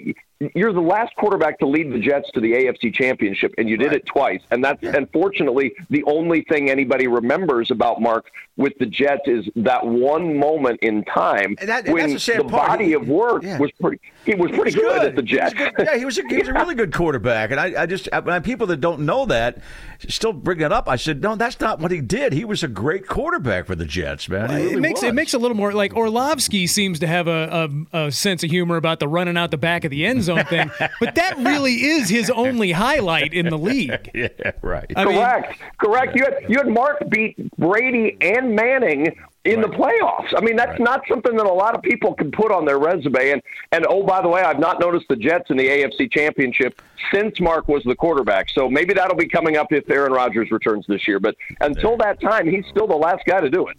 you're 0.54 0.72
the 0.72 0.80
last 0.80 1.14
quarterback 1.16 1.58
to 1.58 1.66
lead 1.66 1.92
the 1.92 1.98
Jets 1.98 2.30
to 2.32 2.40
the 2.40 2.52
AFC 2.52 2.94
Championship, 2.94 3.54
and 3.58 3.68
you 3.68 3.76
did 3.76 3.88
right. 3.88 3.96
it 3.96 4.06
twice. 4.06 4.40
And 4.50 4.62
that's 4.62 4.82
yeah. 4.82 4.96
unfortunately 4.96 5.72
the 5.90 6.04
only 6.04 6.42
thing 6.42 6.70
anybody 6.70 7.08
remembers 7.08 7.70
about 7.70 8.00
Mark 8.00 8.30
with 8.56 8.72
the 8.78 8.86
Jets 8.86 9.22
is 9.26 9.48
that 9.56 9.84
one 9.84 10.38
moment 10.38 10.80
in 10.82 11.04
time 11.04 11.56
and 11.60 11.68
that, 11.68 11.86
and 11.86 11.94
when 11.94 12.10
the, 12.10 12.34
the 12.36 12.44
body 12.44 12.92
of 12.92 13.08
work 13.08 13.42
yeah. 13.42 13.58
was 13.58 13.70
pretty. 13.80 14.00
He 14.24 14.34
was 14.34 14.50
pretty 14.50 14.72
good. 14.72 14.82
good. 14.82 15.06
at 15.06 15.16
the 15.16 15.22
Jets. 15.22 15.54
He 15.54 15.64
yeah, 15.78 15.96
he 15.96 16.04
was 16.04 16.18
a, 16.18 16.22
he 16.28 16.36
was 16.36 16.48
a 16.48 16.52
really 16.52 16.74
good 16.74 16.92
quarterback, 16.92 17.50
and 17.50 17.58
I, 17.58 17.82
I 17.82 17.86
just 17.86 18.08
I, 18.12 18.40
people 18.40 18.66
that 18.68 18.80
don't 18.80 19.00
know 19.00 19.24
that 19.26 19.58
still 20.06 20.32
bring 20.32 20.60
it 20.60 20.72
up. 20.72 20.88
I 20.88 20.96
said, 20.96 21.22
no, 21.22 21.34
that's 21.34 21.58
not 21.60 21.80
what 21.80 21.90
he 21.90 22.00
did. 22.00 22.32
He 22.32 22.44
was 22.44 22.62
a 22.62 22.68
great 22.68 23.06
quarterback 23.06 23.66
for 23.66 23.74
the 23.74 23.84
Jets, 23.84 24.28
man. 24.28 24.50
Really 24.50 24.74
it 24.74 24.78
makes 24.80 25.02
was. 25.02 25.08
it 25.08 25.14
makes 25.14 25.34
a 25.34 25.38
little 25.38 25.56
more 25.56 25.72
like 25.72 25.96
Orlovsky 25.96 26.66
seems 26.66 27.00
to 27.00 27.06
have 27.06 27.26
a, 27.26 27.70
a, 27.92 28.06
a 28.06 28.12
sense 28.12 28.44
of 28.44 28.50
humor 28.50 28.76
about 28.76 29.00
the 29.00 29.08
running 29.28 29.42
out 29.42 29.50
the 29.50 29.58
back 29.58 29.84
of 29.84 29.90
the 29.90 30.06
end 30.06 30.22
zone 30.22 30.44
thing, 30.44 30.70
but 31.00 31.14
that 31.14 31.36
really 31.38 31.74
is 31.84 32.08
his 32.08 32.30
only 32.30 32.72
highlight 32.72 33.32
in 33.32 33.48
the 33.48 33.58
league. 33.58 34.10
Yeah, 34.18 34.28
right. 34.62 34.90
I 34.96 35.04
correct, 35.04 35.60
mean, 35.60 35.70
correct. 35.78 36.16
You 36.16 36.24
had 36.24 36.44
you 36.48 36.58
had 36.58 36.66
Mark 36.66 36.98
beat 37.08 37.36
Brady 37.56 38.16
and 38.20 38.54
Manning 38.56 39.14
in 39.44 39.60
right. 39.60 39.70
the 39.70 39.76
playoffs. 39.76 40.34
I 40.36 40.40
mean, 40.40 40.56
that's 40.56 40.70
right. 40.70 40.80
not 40.80 41.02
something 41.08 41.36
that 41.36 41.46
a 41.46 41.52
lot 41.52 41.76
of 41.76 41.82
people 41.82 42.14
can 42.14 42.32
put 42.32 42.50
on 42.50 42.64
their 42.64 42.78
resume. 42.78 43.30
And 43.30 43.42
and 43.70 43.86
oh, 43.88 44.02
by 44.02 44.20
the 44.22 44.28
way, 44.28 44.42
I've 44.42 44.58
not 44.58 44.80
noticed 44.80 45.06
the 45.08 45.16
Jets 45.16 45.50
in 45.50 45.56
the 45.56 45.68
AFC 45.68 46.10
Championship 46.10 46.82
since 47.12 47.38
Mark 47.38 47.68
was 47.68 47.82
the 47.84 47.94
quarterback. 47.94 48.48
So 48.50 48.68
maybe 48.68 48.94
that'll 48.94 49.16
be 49.16 49.28
coming 49.28 49.56
up 49.56 49.72
if 49.72 49.88
Aaron 49.90 50.12
Rodgers 50.12 50.50
returns 50.50 50.86
this 50.88 51.06
year. 51.06 51.20
But 51.20 51.36
until 51.60 51.96
that 51.98 52.20
time, 52.20 52.48
he's 52.48 52.64
still 52.70 52.86
the 52.86 52.96
last 52.96 53.24
guy 53.26 53.40
to 53.40 53.50
do 53.50 53.68
it. 53.68 53.76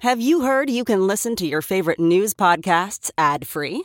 Have 0.00 0.20
you 0.20 0.42
heard 0.42 0.68
you 0.68 0.84
can 0.84 1.06
listen 1.06 1.36
to 1.36 1.46
your 1.46 1.62
favorite 1.62 2.00
news 2.00 2.34
podcasts 2.34 3.10
ad 3.18 3.46
free? 3.46 3.84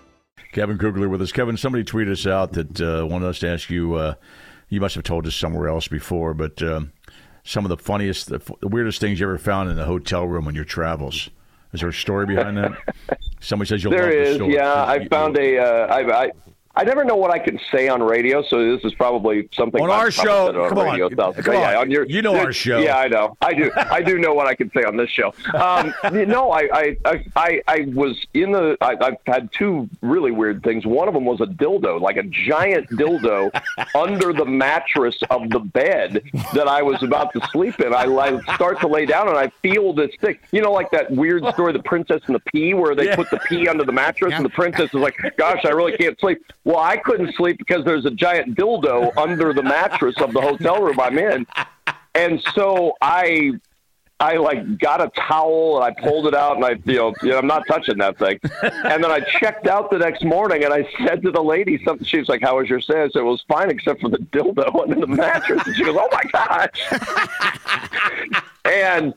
Kevin 0.51 0.77
Kugler 0.77 1.09
with 1.09 1.21
us. 1.21 1.31
Kevin, 1.31 1.57
somebody 1.57 1.83
tweeted 1.83 2.11
us 2.11 2.27
out 2.27 2.53
that 2.53 2.81
uh, 2.81 3.05
wanted 3.05 3.27
us 3.27 3.39
to 3.39 3.47
ask 3.49 3.69
you. 3.69 3.93
Uh, 3.95 4.13
you 4.69 4.79
must 4.81 4.95
have 4.95 5.03
told 5.03 5.27
us 5.27 5.35
somewhere 5.35 5.67
else 5.67 5.87
before, 5.87 6.33
but 6.33 6.61
uh, 6.61 6.81
some 7.43 7.65
of 7.65 7.69
the 7.69 7.77
funniest, 7.77 8.29
the 8.29 8.41
weirdest 8.61 8.99
things 9.01 9.19
you 9.19 9.25
ever 9.25 9.37
found 9.37 9.69
in 9.69 9.77
a 9.79 9.85
hotel 9.85 10.25
room 10.25 10.47
on 10.47 10.55
your 10.55 10.63
travels. 10.63 11.29
Is 11.73 11.79
there 11.81 11.89
a 11.89 11.93
story 11.93 12.25
behind 12.25 12.57
that? 12.57 12.71
Somebody 13.39 13.69
says 13.69 13.83
you'll 13.83 13.91
There 13.91 14.03
love 14.13 14.27
the 14.27 14.35
story. 14.35 14.53
yeah. 14.53 14.83
I 14.85 15.07
found 15.07 15.37
a. 15.37 15.57
Uh, 15.57 15.87
I, 15.87 16.23
I 16.25 16.31
I 16.75 16.83
never 16.83 17.03
know 17.03 17.15
what 17.15 17.31
I 17.31 17.39
can 17.39 17.59
say 17.71 17.89
on 17.89 18.01
radio, 18.01 18.41
so 18.43 18.75
this 18.75 18.85
is 18.85 18.93
probably 18.93 19.49
something 19.53 19.81
On 19.81 19.89
our 19.89 20.09
show, 20.09 20.47
on 20.47 20.69
come 20.69 20.77
on, 20.77 20.85
radio 20.91 21.09
stuff. 21.09 21.35
come 21.37 21.53
yeah, 21.53 21.71
on. 21.71 21.75
on 21.77 21.91
your, 21.91 22.05
You 22.05 22.21
know 22.21 22.35
our 22.37 22.53
show. 22.53 22.79
Yeah, 22.79 22.97
I 22.97 23.07
know. 23.07 23.35
I 23.41 23.53
do. 23.53 23.71
I 23.75 24.01
do 24.01 24.17
know 24.17 24.33
what 24.33 24.47
I 24.47 24.55
can 24.55 24.71
say 24.71 24.83
on 24.83 24.95
this 24.95 25.09
show. 25.09 25.33
Um, 25.53 25.93
you 26.13 26.25
know, 26.25 26.51
I, 26.51 26.95
I, 27.05 27.25
I, 27.35 27.61
I, 27.67 27.87
was 27.93 28.25
in 28.33 28.51
the. 28.51 28.77
I, 28.79 28.95
I've 29.01 29.17
had 29.25 29.51
two 29.51 29.89
really 30.01 30.31
weird 30.31 30.63
things. 30.63 30.85
One 30.85 31.07
of 31.07 31.13
them 31.13 31.25
was 31.25 31.41
a 31.41 31.45
dildo, 31.45 31.99
like 31.99 32.15
a 32.17 32.23
giant 32.23 32.89
dildo, 32.91 33.51
under 33.95 34.31
the 34.31 34.45
mattress 34.45 35.17
of 35.29 35.49
the 35.49 35.59
bed 35.59 36.21
that 36.53 36.67
I 36.67 36.81
was 36.81 37.03
about 37.03 37.33
to 37.33 37.41
sleep 37.51 37.79
in. 37.81 37.93
I, 37.93 38.05
I 38.05 38.55
start 38.55 38.79
to 38.81 38.87
lay 38.87 39.05
down 39.05 39.27
and 39.27 39.37
I 39.37 39.51
feel 39.61 39.93
this 39.93 40.11
thing. 40.21 40.37
You 40.51 40.61
know, 40.61 40.71
like 40.71 40.89
that 40.91 41.11
weird 41.11 41.45
story, 41.53 41.73
the 41.73 41.83
princess 41.83 42.21
and 42.27 42.35
the 42.35 42.39
pea, 42.51 42.73
where 42.73 42.95
they 42.95 43.05
Yeah. 43.07 43.15
put 43.15 43.29
the 43.29 43.39
pea 43.39 43.67
under 43.67 43.83
the 43.83 43.91
mattress, 43.91 44.33
and 44.33 44.45
the 44.45 44.49
princess 44.49 44.85
is 44.93 44.93
like, 44.93 45.15
"Gosh, 45.37 45.65
I 45.65 45.69
really 45.69 45.97
can't 45.97 46.17
sleep." 46.19 46.41
Well, 46.63 46.77
I 46.77 46.97
couldn't 46.97 47.33
sleep 47.35 47.57
because 47.57 47.83
there's 47.85 48.05
a 48.05 48.11
giant 48.11 48.55
dildo 48.55 49.15
under 49.17 49.51
the 49.53 49.63
mattress 49.63 50.15
of 50.21 50.31
the 50.31 50.41
hotel 50.41 50.81
room 50.81 50.99
I'm 50.99 51.17
in, 51.17 51.47
and 52.15 52.41
so 52.53 52.93
I. 53.01 53.53
I 54.19 54.37
like 54.37 54.77
got 54.77 55.01
a 55.01 55.09
towel 55.19 55.81
and 55.81 55.83
I 55.83 55.99
pulled 55.99 56.27
it 56.27 56.35
out 56.35 56.55
and 56.55 56.63
I, 56.63 56.75
you 56.85 56.97
know, 56.97 57.11
you 57.23 57.29
know, 57.29 57.39
I'm 57.39 57.47
not 57.47 57.65
touching 57.65 57.97
that 57.97 58.19
thing. 58.19 58.39
And 58.61 59.03
then 59.03 59.09
I 59.09 59.19
checked 59.21 59.65
out 59.65 59.89
the 59.89 59.97
next 59.97 60.23
morning 60.23 60.63
and 60.63 60.71
I 60.71 60.87
said 61.03 61.23
to 61.23 61.31
the 61.31 61.41
lady 61.41 61.83
something. 61.83 62.05
She 62.05 62.19
was 62.19 62.29
like, 62.29 62.43
"How 62.43 62.59
was 62.59 62.69
your 62.69 62.79
stay?" 62.81 63.01
I 63.01 63.09
said, 63.09 63.21
"It 63.21 63.23
was 63.23 63.43
fine 63.47 63.71
except 63.71 63.99
for 63.99 64.09
the 64.09 64.19
dildo 64.19 64.79
under 64.83 64.93
the 64.93 65.07
mattress." 65.07 65.65
And 65.65 65.75
she 65.75 65.83
goes, 65.83 65.97
"Oh 65.99 66.07
my 66.11 66.23
gosh!" 66.31 66.69
and 68.65 69.15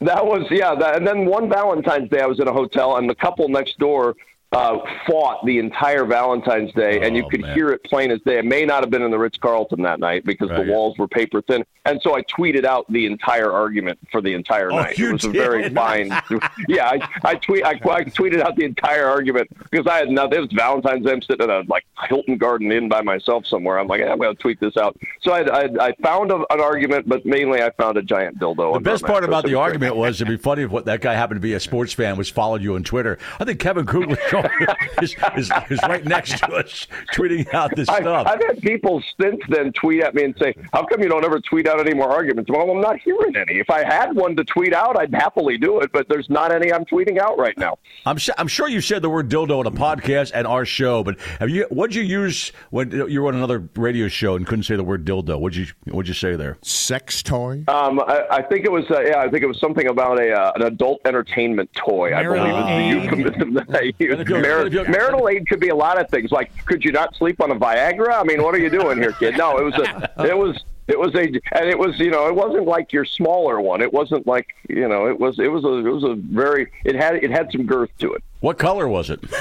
that 0.00 0.24
was 0.24 0.46
yeah. 0.52 0.76
That, 0.76 0.98
and 0.98 1.04
then 1.04 1.26
one 1.26 1.48
Valentine's 1.48 2.08
Day, 2.08 2.20
I 2.20 2.26
was 2.26 2.38
in 2.38 2.46
a 2.46 2.52
hotel 2.52 2.96
and 2.96 3.10
the 3.10 3.16
couple 3.16 3.48
next 3.48 3.76
door 3.80 4.14
uh, 4.54 4.78
fought 5.06 5.44
the 5.44 5.58
entire 5.58 6.04
Valentine's 6.04 6.72
Day, 6.72 7.00
and 7.06 7.16
you 7.16 7.24
Oh, 7.24 7.28
could 7.28 7.40
man. 7.42 7.54
hear 7.54 7.70
it 7.70 7.82
plain 7.84 8.10
as 8.10 8.20
day. 8.22 8.38
It 8.38 8.44
may 8.44 8.64
not 8.64 8.82
have 8.82 8.90
been 8.90 9.02
in 9.02 9.10
the 9.10 9.18
Ritz 9.18 9.38
Carlton 9.38 9.82
that 9.82 9.98
night 10.00 10.24
because 10.24 10.50
Right. 10.50 10.64
the 10.64 10.72
walls 10.72 10.96
were 10.98 11.08
paper 11.08 11.40
thin, 11.42 11.64
and 11.84 12.00
so 12.02 12.14
I 12.16 12.22
tweeted 12.22 12.64
out 12.64 12.90
the 12.92 13.06
entire 13.06 13.50
argument 13.52 13.98
for 14.12 14.20
the 14.20 14.32
entire 14.34 14.70
Oh, 14.72 14.76
night. 14.76 14.98
you 14.98 15.10
it 15.10 15.12
was 15.14 15.24
a 15.24 15.32
did? 15.32 15.42
very 15.42 15.68
fine. 15.70 16.08
yeah, 16.68 16.88
I, 16.88 17.08
I 17.24 17.34
tweet 17.36 17.64
I, 17.64 17.70
I 17.70 18.04
tweeted 18.04 18.40
out 18.40 18.56
the 18.56 18.64
entire 18.64 19.06
argument 19.06 19.48
because 19.70 19.86
I 19.86 19.98
had 19.98 20.08
nothing. 20.10 20.38
It 20.38 20.40
was 20.42 20.52
Valentine's 20.52 21.04
Day. 21.06 21.12
I'm 21.12 21.22
sitting 21.22 21.42
at 21.42 21.50
a 21.50 21.64
like 21.68 21.84
Hilton 22.08 22.36
Garden 22.38 22.70
Inn 22.72 22.88
by 22.88 23.02
myself 23.02 23.46
somewhere. 23.46 23.78
I'm 23.78 23.86
like, 23.88 24.02
I'm 24.02 24.18
going 24.18 24.34
to 24.34 24.40
tweet 24.42 24.60
this 24.60 24.76
out. 24.76 24.96
So 25.22 25.32
I, 25.32 25.40
I, 25.64 25.68
I 25.88 25.94
found 26.02 26.30
a, 26.30 26.36
an 26.50 26.60
argument, 26.60 27.08
but 27.08 27.24
mainly 27.26 27.62
I 27.62 27.70
found 27.72 27.96
a 27.96 28.02
giant 28.02 28.38
dildo. 28.38 28.74
The 28.74 28.80
best 28.80 29.04
part 29.04 29.24
about 29.24 29.44
the 29.44 29.54
argument 29.54 29.96
was 29.96 30.20
it'd 30.20 30.28
be 30.28 30.36
funny 30.42 30.62
if 30.62 30.70
what 30.70 30.84
that 30.86 31.00
guy 31.00 31.14
happened 31.14 31.38
to 31.38 31.42
be 31.42 31.54
a 31.54 31.60
sports 31.60 31.92
fan 31.92 32.16
was 32.16 32.28
followed 32.28 32.62
you 32.62 32.74
on 32.74 32.84
Twitter. 32.84 33.18
I 33.40 33.44
think 33.44 33.58
Kevin 33.60 33.86
Kugler 33.86 34.16
is, 35.02 35.16
is, 35.36 35.50
is 35.70 35.80
right 35.82 36.04
next 36.04 36.38
to 36.38 36.52
us 36.52 36.86
tweeting 37.12 37.52
out 37.52 37.74
this 37.76 37.88
I, 37.88 38.00
stuff. 38.00 38.26
I've 38.26 38.42
had 38.42 38.60
people 38.60 39.02
since 39.20 39.40
then 39.48 39.72
tweet 39.72 40.02
at 40.02 40.14
me 40.14 40.24
and 40.24 40.34
say, 40.40 40.54
"How 40.72 40.84
come 40.84 41.02
you 41.02 41.08
don't 41.08 41.24
ever 41.24 41.40
tweet 41.40 41.68
out 41.68 41.80
any 41.80 41.94
more 41.94 42.10
arguments?" 42.10 42.50
Well, 42.50 42.70
I'm 42.70 42.80
not 42.80 42.98
hearing 43.00 43.36
any. 43.36 43.58
If 43.58 43.70
I 43.70 43.84
had 43.84 44.14
one 44.14 44.36
to 44.36 44.44
tweet 44.44 44.72
out, 44.72 44.98
I'd 44.98 45.14
happily 45.14 45.58
do 45.58 45.80
it, 45.80 45.90
but 45.92 46.08
there's 46.08 46.28
not 46.30 46.52
any 46.52 46.72
I'm 46.72 46.84
tweeting 46.84 47.18
out 47.18 47.38
right 47.38 47.56
now. 47.58 47.78
I'm 48.06 48.18
su- 48.18 48.32
I'm 48.38 48.48
sure 48.48 48.68
you 48.68 48.80
said 48.80 49.02
the 49.02 49.10
word 49.10 49.28
dildo 49.28 49.58
on 49.58 49.66
a 49.66 49.70
podcast 49.70 50.32
and 50.34 50.46
our 50.46 50.64
show, 50.64 51.04
but 51.04 51.18
have 51.40 51.50
you? 51.50 51.66
What'd 51.70 51.94
you 51.94 52.02
use 52.02 52.52
when 52.70 52.90
you 52.90 53.22
were 53.22 53.28
on 53.28 53.36
another 53.36 53.68
radio 53.76 54.08
show 54.08 54.36
and 54.36 54.46
couldn't 54.46 54.64
say 54.64 54.76
the 54.76 54.84
word 54.84 55.04
dildo? 55.04 55.38
What'd 55.38 55.56
you 55.56 55.66
What'd 55.86 56.08
you 56.08 56.14
say 56.14 56.36
there? 56.36 56.58
Sex 56.62 57.22
toy? 57.22 57.64
Um, 57.68 58.00
I, 58.00 58.26
I 58.30 58.42
think 58.42 58.64
it 58.64 58.72
was 58.72 58.84
uh, 58.90 59.00
yeah, 59.00 59.18
I 59.18 59.28
think 59.28 59.42
it 59.42 59.46
was 59.46 59.60
something 59.60 59.88
about 59.88 60.20
a 60.20 60.32
uh, 60.32 60.52
an 60.56 60.62
adult 60.62 61.00
entertainment 61.04 61.70
toy. 61.74 62.10
Marital 62.10 62.44
I 62.44 62.50
believe 62.50 63.00
is 63.00 63.10
the 63.10 63.16
euphemism 63.16 63.54
that 63.54 63.74
I 63.74 63.92
use. 63.98 64.23
If 64.24 64.28
you're- 64.30 64.42
Mar- 64.42 64.66
if 64.66 64.72
you're- 64.72 64.88
marital 64.88 65.28
aid 65.28 65.48
could 65.48 65.60
be 65.60 65.68
a 65.68 65.74
lot 65.76 66.00
of 66.00 66.08
things. 66.10 66.30
Like, 66.32 66.50
could 66.66 66.84
you 66.84 66.92
not 66.92 67.14
sleep 67.16 67.40
on 67.40 67.50
a 67.50 67.56
Viagra? 67.56 68.12
I 68.20 68.24
mean, 68.24 68.42
what 68.42 68.54
are 68.54 68.58
you 68.58 68.70
doing 68.70 68.98
here, 68.98 69.12
kid? 69.12 69.36
No, 69.36 69.58
it 69.58 69.64
was 69.64 69.74
a 69.74 70.12
it 70.28 70.36
was. 70.36 70.62
It 70.86 70.98
was 70.98 71.14
a, 71.14 71.20
and 71.20 71.66
it 71.70 71.78
was, 71.78 71.98
you 71.98 72.10
know, 72.10 72.28
it 72.28 72.34
wasn't 72.34 72.66
like 72.66 72.92
your 72.92 73.06
smaller 73.06 73.58
one. 73.58 73.80
It 73.80 73.90
wasn't 73.90 74.26
like, 74.26 74.48
you 74.68 74.86
know, 74.86 75.06
it 75.06 75.18
was, 75.18 75.38
it 75.38 75.48
was 75.48 75.64
a, 75.64 75.78
it 75.78 75.90
was 75.90 76.04
a 76.04 76.14
very, 76.14 76.70
it 76.84 76.94
had, 76.94 77.14
it 77.24 77.30
had 77.30 77.50
some 77.52 77.64
girth 77.64 77.88
to 78.00 78.12
it. 78.12 78.22
What 78.40 78.58
color 78.58 78.86
was 78.86 79.08
it? 79.08 79.20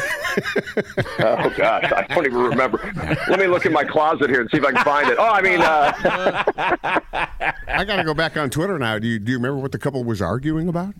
Oh 1.19 1.53
gosh, 1.57 1.91
I 1.91 2.05
don't 2.09 2.25
even 2.25 2.39
remember. 2.39 2.91
Let 3.29 3.39
me 3.39 3.47
look 3.47 3.65
in 3.65 3.73
my 3.73 3.83
closet 3.83 4.29
here 4.29 4.41
and 4.41 4.49
see 4.49 4.57
if 4.57 4.65
I 4.65 4.71
can 4.71 4.83
find 4.83 5.09
it. 5.09 5.17
Oh, 5.19 5.29
I 5.29 5.41
mean, 5.41 5.61
uh, 5.61 5.93
I 7.67 7.83
got 7.85 7.97
to 7.97 8.03
go 8.03 8.13
back 8.13 8.35
on 8.37 8.49
Twitter 8.49 8.79
now. 8.79 8.97
Do 8.97 9.07
you, 9.07 9.19
do 9.19 9.31
you 9.31 9.37
remember 9.37 9.59
what 9.61 9.71
the 9.73 9.77
couple 9.77 10.03
was 10.03 10.21
arguing 10.21 10.67
about? 10.67 10.95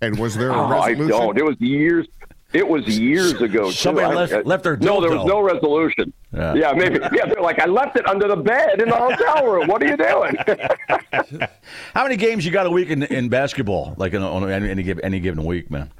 And 0.00 0.18
was 0.18 0.36
there 0.36 0.50
a 0.50 0.54
oh, 0.54 0.64
I 0.66 0.90
resolution? 0.90 1.08
don't. 1.08 1.38
It 1.38 1.44
was 1.44 1.60
years. 1.60 2.06
It 2.52 2.66
was 2.66 2.98
years 2.98 3.40
ago. 3.40 3.70
Somebody 3.70 4.06
I- 4.06 4.14
left- 4.14 4.32
I- 4.32 4.40
left 4.40 4.64
their 4.64 4.76
No, 4.76 5.00
there 5.00 5.10
was 5.16 5.24
no 5.26 5.40
resolution. 5.40 6.12
Yeah. 6.34 6.54
Yeah. 6.54 6.72
maybe. 6.72 6.98
Yeah, 7.12 7.26
they're 7.26 7.42
like, 7.42 7.60
I 7.60 7.66
left 7.66 7.96
it 7.96 8.06
under 8.08 8.26
the 8.26 8.36
bed 8.36 8.80
in 8.80 8.88
the 8.88 8.96
hotel 8.96 9.46
room. 9.46 9.68
What 9.68 9.82
are 9.82 9.86
you 9.86 9.96
doing? 9.96 10.34
How 11.94 12.02
many 12.02 12.16
games 12.16 12.44
you 12.44 12.50
got 12.50 12.66
a 12.66 12.70
week 12.70 12.90
in, 12.90 13.02
in 13.04 13.28
basketball? 13.28 13.94
Like 13.96 14.14
in, 14.14 14.22
on 14.22 14.50
any, 14.50 14.68
any 14.70 14.82
given 14.82 15.04
any 15.04 15.20
given 15.20 15.44
week, 15.44 15.70
man. 15.70 15.90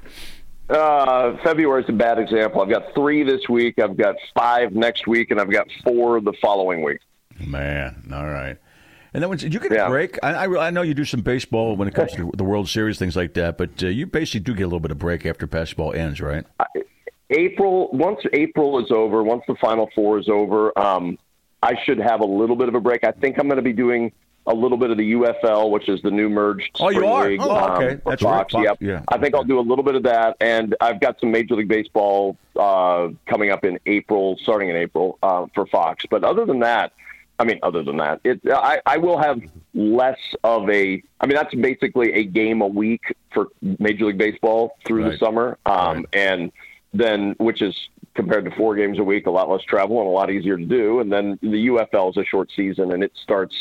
uh, 0.69 1.35
is 1.43 1.89
a 1.89 1.91
bad 1.93 2.19
example. 2.19 2.61
I've 2.61 2.69
got 2.69 2.93
three 2.95 3.23
this 3.23 3.47
week. 3.49 3.79
I've 3.79 3.97
got 3.97 4.15
five 4.35 4.73
next 4.73 5.07
week, 5.07 5.31
and 5.31 5.39
I've 5.39 5.51
got 5.51 5.67
four 5.83 6.19
the 6.21 6.33
following 6.41 6.83
week. 6.83 6.99
Man, 7.39 8.09
all 8.13 8.27
right. 8.27 8.57
And 9.13 9.21
then 9.21 9.29
when 9.29 9.39
you 9.39 9.49
get 9.49 9.71
Yeah. 9.71 9.87
a 9.87 9.89
break, 9.89 10.17
I, 10.23 10.45
I, 10.45 10.67
I 10.67 10.69
know 10.69 10.83
you 10.83 10.93
do 10.93 11.03
some 11.05 11.21
baseball 11.21 11.75
when 11.75 11.87
it 11.87 11.93
comes 11.93 12.13
to 12.13 12.31
the 12.35 12.43
World 12.45 12.69
Series, 12.69 12.97
things 12.97 13.15
like 13.15 13.33
that, 13.33 13.57
but 13.57 13.83
uh, 13.83 13.87
you 13.87 14.05
basically 14.05 14.39
do 14.39 14.53
get 14.53 14.63
a 14.63 14.67
little 14.67 14.79
bit 14.79 14.91
of 14.91 14.99
break 14.99 15.25
after 15.25 15.45
basketball 15.45 15.93
ends, 15.93 16.21
right? 16.21 16.45
April, 17.29 17.89
once 17.93 18.19
April 18.33 18.83
is 18.83 18.91
over, 18.91 19.23
once 19.23 19.43
the 19.47 19.55
Final 19.55 19.89
Four 19.95 20.19
is 20.19 20.27
over, 20.29 20.77
um, 20.77 21.17
I 21.63 21.75
should 21.85 21.97
have 21.99 22.21
a 22.21 22.25
little 22.25 22.55
bit 22.55 22.67
of 22.67 22.75
a 22.75 22.79
break. 22.81 23.03
I 23.05 23.11
think 23.11 23.37
I'm 23.39 23.47
going 23.47 23.57
to 23.57 23.61
be 23.61 23.73
doing 23.73 24.11
a 24.47 24.53
little 24.53 24.77
bit 24.77 24.89
of 24.91 24.97
the 24.97 25.11
UFL, 25.13 25.69
which 25.69 25.87
is 25.87 26.01
the 26.01 26.09
new 26.11 26.27
merged 26.27 26.71
Oh, 26.79 26.89
you 26.89 27.05
are? 27.05 27.27
league. 27.29 27.39
Oh, 27.41 27.75
okay. 27.75 27.97
for 28.03 28.09
That's 28.09 28.23
right. 28.23 28.39
Fox. 28.41 28.53
Fox, 28.53 28.63
Yep. 28.65 28.77
yeah. 28.81 29.03
I 29.07 29.17
think 29.17 29.35
I'll 29.35 29.43
do 29.43 29.59
a 29.59 29.61
little 29.61 29.83
bit 29.83 29.95
of 29.95 30.03
that, 30.03 30.35
and 30.41 30.75
I've 30.81 30.99
got 30.99 31.19
some 31.19 31.31
Major 31.31 31.55
League 31.55 31.67
Baseball 31.67 32.35
uh, 32.59 33.09
coming 33.27 33.51
up 33.51 33.63
in 33.65 33.77
April, 33.85 34.37
starting 34.41 34.69
in 34.69 34.75
April 34.75 35.19
uh, 35.21 35.45
for 35.53 35.65
Fox. 35.67 36.05
But 36.09 36.23
other 36.23 36.45
than 36.45 36.59
that, 36.61 36.91
I 37.41 37.43
mean, 37.43 37.59
other 37.63 37.83
than 37.83 37.97
that, 37.97 38.21
it 38.23 38.39
I, 38.53 38.79
I 38.85 38.97
will 38.97 39.17
have 39.17 39.41
less 39.73 40.19
of 40.43 40.69
a. 40.69 41.01
I 41.19 41.25
mean, 41.25 41.35
that's 41.35 41.55
basically 41.55 42.13
a 42.13 42.23
game 42.23 42.61
a 42.61 42.67
week 42.67 43.01
for 43.33 43.47
Major 43.79 44.05
League 44.05 44.19
Baseball 44.19 44.77
through 44.85 45.09
the 45.09 45.17
summer, 45.17 45.57
um, 45.65 45.97
Right. 45.97 46.05
and 46.13 46.51
then 46.93 47.35
which 47.39 47.63
is 47.63 47.75
compared 48.13 48.45
to 48.45 48.51
four 48.51 48.75
games 48.75 48.99
a 48.99 49.03
week, 49.03 49.25
a 49.25 49.31
lot 49.31 49.49
less 49.49 49.63
travel 49.63 49.99
and 49.99 50.07
a 50.07 50.11
lot 50.11 50.29
easier 50.29 50.55
to 50.57 50.65
do. 50.65 50.99
And 50.99 51.11
then 51.11 51.39
the 51.41 51.67
UFL 51.67 52.11
is 52.11 52.17
a 52.17 52.25
short 52.25 52.51
season, 52.55 52.91
and 52.91 53.03
it 53.03 53.13
starts 53.23 53.55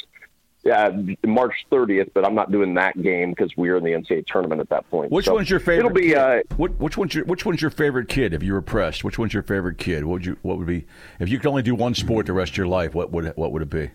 yeah, 0.63 0.91
March 1.25 1.55
30th, 1.73 2.11
but 2.13 2.25
I'm 2.25 2.35
not 2.35 2.53
doing 2.53 2.75
that 2.75 3.01
game 3.01 3.31
because 3.31 3.57
we're 3.57 3.77
in 3.79 3.85
the 3.85 3.93
NCAA 3.93 4.27
tournament 4.27 4.61
at 4.61 4.69
that 4.69 4.89
point. 4.91 5.11
Which 5.11 5.25
So 5.25 5.35
one's 5.35 5.49
your 5.49 5.59
favorite? 5.61 5.79
It'll 5.79 5.91
be 5.91 6.09
kid? 6.09 6.17
uh, 6.19 6.41
What, 6.57 6.79
which 6.79 6.99
one's 6.99 7.15
your 7.15 7.25
Which 7.25 7.47
one's 7.47 7.63
your 7.63 7.71
favorite 7.71 8.09
kid? 8.09 8.35
If 8.35 8.43
you 8.43 8.53
were 8.53 8.63
pressed, 8.63 9.03
which 9.03 9.19
one's 9.19 9.33
your 9.33 9.43
favorite 9.43 9.79
kid? 9.79 10.05
What 10.05 10.13
would 10.15 10.27
you 10.27 10.37
What 10.43 10.59
would 10.59 10.67
be 10.67 10.87
if 11.19 11.29
you 11.31 11.39
could 11.39 11.49
only 11.49 11.63
do 11.63 11.75
one 11.75 11.95
sport 11.95 12.27
the 12.27 12.33
rest 12.35 12.53
of 12.53 12.57
your 12.59 12.67
life? 12.67 12.95
What 12.95 13.11
would 13.11 13.25
What 13.37 13.53
would 13.53 13.63
it 13.63 13.71
be? 13.71 13.91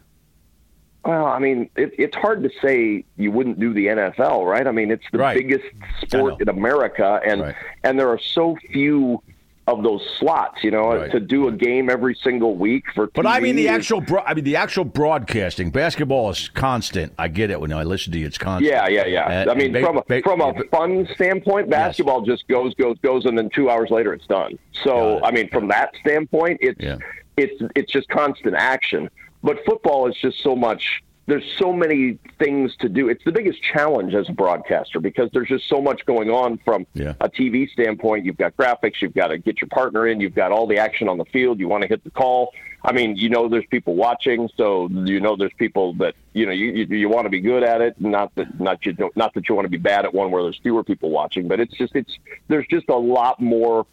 Well, 1.04 1.28
I 1.28 1.38
mean, 1.38 1.70
it, 1.76 1.94
it's 2.00 2.16
hard 2.16 2.42
to 2.42 2.50
say 2.64 3.06
you 3.16 3.32
wouldn't 3.32 3.60
do 3.60 3.74
the 3.76 3.86
NFL, 3.88 4.44
right? 4.50 4.66
I 4.66 4.72
mean, 4.72 4.90
it's 4.90 5.04
the 5.12 5.20
Right. 5.20 5.36
biggest 5.38 5.66
sport 6.02 6.42
in 6.42 6.50
America, 6.50 7.22
and 7.24 7.42
Right. 7.42 7.56
and 7.84 8.00
there 8.00 8.10
are 8.10 8.18
so 8.18 8.58
few 8.72 9.22
of 9.68 9.82
those 9.84 10.02
slots. 10.20 10.64
You 10.64 10.72
know, 10.72 10.96
Right. 10.96 11.12
to 11.12 11.20
do 11.20 11.48
a 11.48 11.52
game 11.52 11.90
every 11.90 12.16
single 12.24 12.56
week 12.56 12.84
for. 12.94 13.08
But 13.14 13.26
I 13.26 13.40
mean 13.40 13.56
the 13.56 13.68
actual. 13.68 14.02
Bro- 14.02 14.24
I 14.26 14.34
mean 14.34 14.44
the 14.44 14.56
actual 14.56 14.86
broadcasting. 14.86 15.70
Basketball 15.72 16.30
is 16.30 16.50
constant. 16.50 17.14
I 17.18 17.28
get 17.28 17.50
it 17.50 17.60
when 17.60 17.74
I 17.74 17.84
listen 17.84 18.12
to 18.14 18.20
you. 18.20 18.26
It's 18.28 18.38
constant. 18.38 18.72
Yeah, 18.72 18.88
yeah, 18.88 19.06
yeah. 19.06 19.28
And- 19.42 19.50
I 19.50 19.54
mean, 19.56 19.74
ba- 19.74 19.82
from 19.82 19.98
a 19.98 20.04
ba- 20.08 20.22
from 20.22 20.42
a 20.42 20.54
fun 20.72 21.08
standpoint, 21.16 21.70
basketball 21.70 22.22
just 22.22 22.48
goes, 22.48 22.74
goes, 22.76 22.98
goes, 23.00 23.26
and 23.26 23.38
then 23.38 23.50
two 23.50 23.70
hours 23.70 23.90
later 23.90 24.14
it's 24.14 24.28
done. 24.28 24.58
So, 24.84 25.18
it. 25.18 25.24
I 25.24 25.32
mean, 25.32 25.50
from 25.50 25.68
that 25.70 25.92
standpoint, 26.02 26.60
it's 26.62 26.80
Yeah. 26.82 26.98
it's 27.38 27.62
it's 27.76 27.92
just 27.92 28.08
constant 28.10 28.56
action. 28.56 29.10
But 29.44 29.64
football 29.66 30.08
is 30.08 30.16
just 30.18 30.42
so 30.42 30.56
much. 30.56 31.02
There's 31.28 31.44
so 31.58 31.74
many 31.74 32.20
things 32.38 32.76
to 32.82 32.90
do. 32.90 33.10
It's 33.10 33.24
the 33.24 33.32
biggest 33.32 33.60
challenge 33.64 34.14
as 34.14 34.30
a 34.30 34.32
broadcaster 34.32 35.00
because 35.00 35.30
there's 35.34 35.48
just 35.48 35.68
so 35.68 35.82
much 35.82 36.06
going 36.06 36.30
on 36.30 36.60
from 36.60 36.86
Yeah. 36.94 37.14
a 37.20 37.28
TV 37.30 37.68
standpoint. 37.72 38.26
You've 38.26 38.38
got 38.38 38.56
graphics, 38.56 39.02
you've 39.02 39.16
got 39.16 39.28
to 39.30 39.40
get 39.40 39.60
your 39.60 39.68
partner 39.70 40.06
in, 40.08 40.22
you've 40.22 40.36
got 40.36 40.52
all 40.52 40.68
the 40.68 40.78
action 40.78 41.10
on 41.10 41.18
the 41.18 41.26
field. 41.26 41.60
You 41.60 41.68
want 41.68 41.82
to 41.82 41.88
hit 41.88 42.04
the 42.04 42.12
call. 42.12 42.54
I 42.84 42.92
mean, 42.92 43.16
you 43.16 43.30
know, 43.30 43.48
there's 43.50 43.66
people 43.72 43.96
watching, 43.96 44.48
so 44.56 44.88
you 44.92 45.20
know 45.20 45.36
there's 45.36 45.54
people 45.58 45.94
that 45.96 46.14
you 46.34 46.46
know 46.46 46.52
you 46.52 46.72
you, 46.72 46.86
you 46.96 47.10
want 47.10 47.26
to 47.26 47.32
be 47.32 47.42
good 47.42 47.64
at 47.64 47.82
it. 47.82 48.00
Not 48.00 48.36
that 48.36 48.60
not 48.60 48.86
you 48.86 48.94
don't 48.94 49.16
not 49.18 49.34
that 49.34 49.50
you 49.50 49.56
want 49.56 49.66
to 49.66 49.70
be 49.72 49.78
bad 49.78 50.06
at 50.06 50.14
one 50.14 50.30
where 50.30 50.44
there's 50.44 50.60
fewer 50.60 50.84
people 50.84 51.10
watching, 51.10 51.48
but 51.48 51.60
it's 51.60 51.74
just 51.74 51.96
it's 51.96 52.16
there's 52.48 52.68
just 52.68 52.88
a 52.90 52.96
lot 52.96 53.40
more 53.42 53.88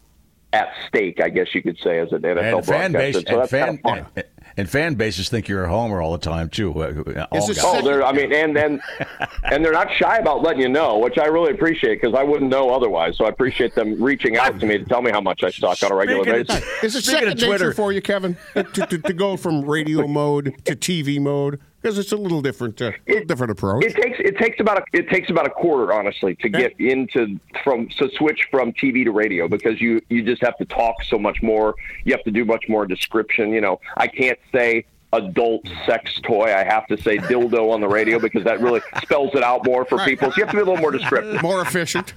at 0.51 0.71
stake, 0.87 1.19
I 1.19 1.29
guess 1.29 1.55
you 1.55 1.63
could 1.63 1.79
say, 1.79 1.97
as 1.97 2.11
an 2.11 2.21
NFL 2.21 2.57
and 2.57 2.65
fan 2.67 2.91
base 2.91 3.13
broadcaster. 3.15 3.31
So 3.31 3.33
and 3.33 3.41
that's 3.41 3.51
kind 3.51 3.81
fan 3.81 3.97
of 3.97 4.05
fun. 4.05 4.05
and, 4.15 4.25
and 4.57 4.69
fan 4.69 4.95
bases 4.95 5.29
think 5.29 5.47
you're 5.47 5.63
a 5.65 5.69
homer 5.69 6.01
all 6.01 6.11
the 6.11 6.17
time 6.17 6.49
too. 6.49 6.71
Uh, 6.73 7.25
all 7.31 7.49
Is 7.49 7.57
guys. 7.57 7.65
Oh, 7.65 7.81
they're. 7.81 8.03
I 8.03 8.11
mean, 8.11 8.33
and 8.33 8.57
and 8.57 8.81
and 9.43 9.63
they're 9.63 9.71
not 9.73 9.91
shy 9.93 10.17
about 10.17 10.41
letting 10.41 10.61
you 10.61 10.69
know, 10.69 10.97
which 10.97 11.17
I 11.17 11.25
really 11.25 11.51
appreciate 11.51 12.01
because 12.01 12.15
I 12.17 12.23
wouldn't 12.23 12.49
know 12.49 12.69
otherwise. 12.69 13.17
So 13.17 13.25
I 13.25 13.29
appreciate 13.29 13.75
them 13.75 14.01
reaching 14.01 14.37
out 14.37 14.59
to 14.59 14.65
me 14.65 14.77
to 14.77 14.85
tell 14.85 15.01
me 15.01 15.11
how 15.11 15.21
much 15.21 15.43
I 15.43 15.49
suck 15.51 15.81
on 15.83 15.91
a 15.91 15.95
regular 15.95 16.23
Speaking 16.23 16.41
of- 16.41 16.47
basis. 16.47 16.83
Is 16.83 16.95
it 16.95 17.03
Speaking 17.03 17.19
second 17.19 17.33
of 17.33 17.39
Twitter- 17.39 17.65
nature 17.65 17.73
for 17.73 17.91
you, 17.91 18.01
Kevin, 18.01 18.37
to, 18.53 18.63
to, 18.63 18.97
to 18.97 19.13
go 19.13 19.37
from 19.37 19.63
radio 19.65 20.07
mode 20.07 20.55
to 20.65 20.75
TV 20.75 21.19
mode? 21.19 21.59
Because 21.83 21.97
it's 21.97 22.13
a 22.13 22.17
little 22.17 22.41
different, 22.41 22.81
uh, 22.81 22.91
little 23.05 23.25
different 23.25 23.51
approach. 23.51 23.83
It 23.83 23.95
takes 23.95 24.17
it 24.19 24.37
takes 24.37 24.61
about 24.61 24.77
a, 24.79 24.83
it 24.93 25.09
takes 25.09 25.29
about 25.29 25.45
a 25.45 25.49
quarter, 25.49 25.91
honestly, 25.91 26.33
to 26.35 26.47
get 26.47 26.79
into 26.79 27.37
from 27.61 27.89
to 27.97 28.09
switch 28.15 28.47
from 28.49 28.71
TV 28.71 29.03
to 29.03 29.11
radio 29.11 29.49
because 29.49 29.81
you 29.81 30.01
you 30.09 30.23
just 30.23 30.41
have 30.41 30.55
to 30.57 30.65
talk 30.65 30.95
so 31.03 31.19
much 31.19 31.43
more. 31.43 31.75
You 32.05 32.13
have 32.13 32.23
to 32.23 32.31
do 32.31 32.45
much 32.45 32.69
more 32.69 32.85
description. 32.85 33.51
You 33.51 33.59
know, 33.59 33.81
I 33.97 34.07
can't 34.07 34.39
say 34.53 34.85
adult 35.11 35.67
sex 35.85 36.19
toy. 36.23 36.55
I 36.55 36.63
have 36.63 36.87
to 36.87 36.97
say 36.97 37.17
dildo 37.17 37.71
on 37.71 37.81
the 37.81 37.87
radio 37.89 38.17
because 38.17 38.45
that 38.45 38.61
really 38.61 38.81
spells 39.01 39.35
it 39.35 39.43
out 39.43 39.65
more 39.65 39.83
for 39.83 39.99
people. 40.05 40.31
So 40.31 40.37
you 40.37 40.43
have 40.45 40.51
to 40.51 40.57
be 40.57 40.61
a 40.61 40.65
little 40.65 40.81
more 40.81 40.91
descriptive. 40.91 41.41
More 41.41 41.61
efficient. 41.61 42.13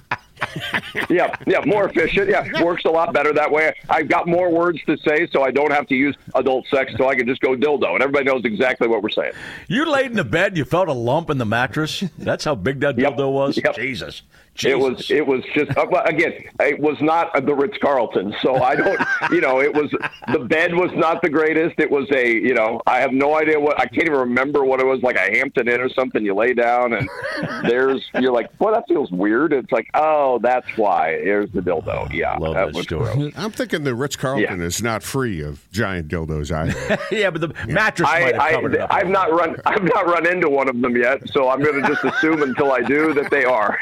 Yeah, 1.09 1.35
yeah, 1.45 1.59
more 1.65 1.87
efficient. 1.89 2.29
Yeah, 2.29 2.63
works 2.63 2.85
a 2.85 2.89
lot 2.89 3.13
better 3.13 3.33
that 3.33 3.51
way. 3.51 3.73
I've 3.89 4.07
got 4.09 4.27
more 4.27 4.49
words 4.51 4.79
to 4.85 4.97
say, 4.97 5.27
so 5.31 5.43
I 5.43 5.51
don't 5.51 5.71
have 5.71 5.87
to 5.87 5.95
use 5.95 6.15
adult 6.35 6.65
sex, 6.67 6.93
so 6.97 7.07
I 7.07 7.15
can 7.15 7.27
just 7.27 7.41
go 7.41 7.55
dildo, 7.55 7.93
and 7.93 8.01
everybody 8.03 8.25
knows 8.25 8.43
exactly 8.45 8.87
what 8.87 9.01
we're 9.03 9.09
saying. 9.09 9.33
You 9.67 9.89
laid 9.89 10.07
in 10.07 10.13
the 10.13 10.23
bed, 10.23 10.57
you 10.57 10.65
felt 10.65 10.87
a 10.89 10.93
lump 10.93 11.29
in 11.29 11.37
the 11.37 11.45
mattress. 11.45 12.03
That's 12.17 12.43
how 12.45 12.55
big 12.55 12.79
that 12.81 12.97
Yep. 12.97 13.13
dildo 13.13 13.31
was. 13.31 13.57
Yep. 13.57 13.75
Jesus. 13.75 14.23
It 14.63 14.79
was 14.79 15.09
it 15.11 15.25
was 15.25 15.43
just 15.53 15.75
uh, 15.77 15.87
again 16.05 16.33
it 16.59 16.79
was 16.79 16.97
not 17.01 17.33
the 17.45 17.53
Ritz 17.53 17.77
Carlton 17.79 18.35
so 18.41 18.55
I 18.55 18.75
don't 18.75 18.99
you 19.31 19.41
know 19.41 19.61
it 19.61 19.73
was 19.73 19.91
the 20.31 20.39
bed 20.39 20.73
was 20.73 20.91
not 20.95 21.21
the 21.21 21.29
greatest 21.29 21.75
it 21.79 21.89
was 21.91 22.09
a 22.11 22.27
you 22.33 22.53
know 22.53 22.81
I 22.87 22.99
have 22.99 23.11
no 23.11 23.35
idea 23.37 23.59
what 23.59 23.79
I 23.79 23.85
can't 23.85 24.07
even 24.07 24.19
remember 24.19 24.63
what 24.63 24.79
it 24.79 24.85
was 24.85 25.01
like 25.01 25.15
a 25.15 25.37
Hampton 25.37 25.67
Inn 25.67 25.81
or 25.81 25.89
something 25.89 26.23
you 26.25 26.33
lay 26.33 26.53
down 26.53 26.93
and 26.93 27.07
there's 27.63 28.03
you're 28.19 28.31
like 28.31 28.49
well 28.59 28.73
that 28.73 28.85
feels 28.87 29.11
weird 29.11 29.53
it's 29.53 29.71
like 29.71 29.89
oh 29.93 30.39
that's 30.41 30.67
why 30.77 31.11
there's 31.23 31.51
the 31.51 31.61
dildo 31.61 32.11
yeah 32.13 32.37
Love 32.37 32.55
that 32.55 32.73
was 32.73 32.83
story. 32.83 33.13
gross. 33.13 33.33
I'm 33.35 33.51
thinking 33.51 33.83
the 33.83 33.95
Ritz 33.95 34.15
Carlton 34.15 34.59
Yeah. 34.59 34.65
is 34.65 34.81
not 34.81 35.03
free 35.03 35.41
of 35.41 35.69
giant 35.71 36.07
dildos 36.07 36.51
either. 36.51 36.97
yeah, 37.15 37.29
but 37.29 37.41
the 37.41 37.53
mattress 37.67 38.07
I, 38.09 38.19
might 38.21 38.33
have 38.35 38.41
I, 38.43 38.51
covered 38.53 38.73
it 38.75 38.81
up. 38.81 38.93
I've 38.93 39.09
not 39.09 39.31
run 39.31 39.55
I've 39.65 39.83
not 39.83 40.05
run 40.07 40.25
into 40.27 40.49
one 40.49 40.67
of 40.69 40.79
them 40.81 40.95
yet 40.95 41.27
so 41.29 41.49
I'm 41.49 41.61
going 41.61 41.81
to 41.81 41.87
just 41.87 42.03
assume 42.03 42.41
until 42.43 42.71
I 42.71 42.81
do 42.81 43.13
that 43.13 43.29
they 43.31 43.43
are 43.45 43.77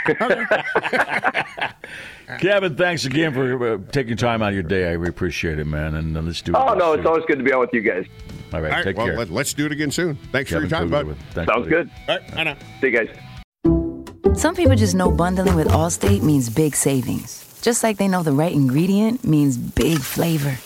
Kevin, 2.39 2.75
thanks 2.75 3.05
again 3.05 3.33
for 3.33 3.73
uh, 3.73 3.77
taking 3.91 4.17
time 4.17 4.41
out 4.41 4.49
of 4.49 4.53
your 4.55 4.63
day. 4.63 4.87
I 4.89 4.93
appreciate 4.93 5.59
it, 5.59 5.65
man. 5.65 5.93
And 5.95 6.17
uh, 6.17 6.21
let's 6.21 6.41
do 6.41 6.53
it. 6.53 6.55
oh 6.57 6.73
again 6.73 6.77
no 6.77 6.93
it's 6.93 7.05
always 7.05 7.23
good 7.25 7.37
to 7.37 7.43
be 7.43 7.51
on 7.53 7.59
with 7.61 7.73
you 7.73 7.81
guys 7.81 8.05
All 8.53 8.61
right, 8.61 8.71
All 8.71 8.77
right, 8.77 8.83
take 8.83 8.97
well, 8.97 9.05
care. 9.07 9.17
let, 9.25 9.29
us 9.31 9.53
do 9.53 9.65
it 9.67 9.71
again 9.71 9.91
soon. 9.91 10.15
Thanks 10.31 10.49
Kevin 10.49 10.67
for 10.69 10.75
your 10.75 10.79
time, 10.79 10.89
Cougar 10.89 11.03
bud. 11.03 11.07
with- 11.07 11.17
thanks, 11.33 11.51
sounds 11.53 11.67
buddy. 11.69 11.69
good 11.69 11.91
All 12.09 12.17
right, 12.17 12.37
I 12.37 12.43
know. 12.43 12.55
see 12.81 12.87
you 12.87 12.97
guys. 12.97 14.39
Some 14.39 14.55
people 14.55 14.75
just 14.75 14.95
know 14.95 15.11
bundling 15.11 15.55
with 15.55 15.67
Allstate 15.69 16.21
means 16.21 16.49
big 16.49 16.75
savings. 16.75 17.41
Just 17.61 17.83
like 17.83 17.97
they 17.97 18.07
know 18.07 18.21
the 18.21 18.31
right 18.33 18.51
ingredient 18.51 19.23
means 19.23 19.57
big 19.57 19.99
flavor. 19.99 20.57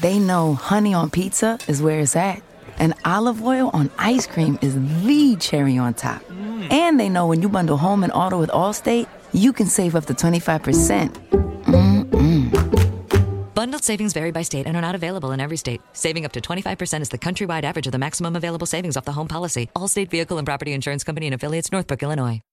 They 0.00 0.18
know 0.18 0.54
honey 0.54 0.92
on 0.94 1.10
pizza 1.10 1.58
is 1.68 1.80
where 1.80 2.00
it's 2.00 2.16
at. 2.16 2.42
And 2.78 2.92
olive 3.04 3.42
oil 3.42 3.70
on 3.72 3.90
ice 3.98 4.26
cream 4.26 4.58
is 4.60 4.74
the 5.04 5.36
cherry 5.36 5.78
on 5.78 5.94
top. 5.94 6.22
And 6.70 6.98
they 7.00 7.08
know 7.08 7.26
when 7.28 7.40
you 7.40 7.48
bundle 7.48 7.76
home 7.76 8.02
and 8.04 8.12
auto 8.12 8.38
with 8.38 8.50
Allstate, 8.50 9.06
you 9.34 9.52
can 9.52 9.66
save 9.66 9.94
up 9.96 10.06
to 10.06 10.14
25%. 10.14 11.10
Bundled 13.54 13.84
savings 13.84 14.12
vary 14.12 14.30
by 14.30 14.42
state 14.42 14.66
and 14.66 14.76
are 14.76 14.82
not 14.82 14.94
available 14.94 15.32
in 15.32 15.40
every 15.40 15.56
state. 15.56 15.80
Saving 15.92 16.24
up 16.24 16.32
to 16.32 16.40
25% 16.40 17.00
is 17.00 17.08
the 17.08 17.18
countrywide 17.18 17.64
average 17.64 17.86
of 17.86 17.92
the 17.92 17.98
maximum 17.98 18.36
available 18.36 18.66
savings 18.66 18.96
off 18.96 19.04
the 19.04 19.12
home 19.12 19.28
policy. 19.28 19.70
Allstate 19.74 20.10
Vehicle 20.10 20.38
and 20.38 20.46
Property 20.46 20.72
Insurance 20.72 21.04
Company 21.04 21.26
and 21.26 21.34
affiliates, 21.34 21.72
Northbrook, 21.72 22.02
Illinois. 22.02 22.44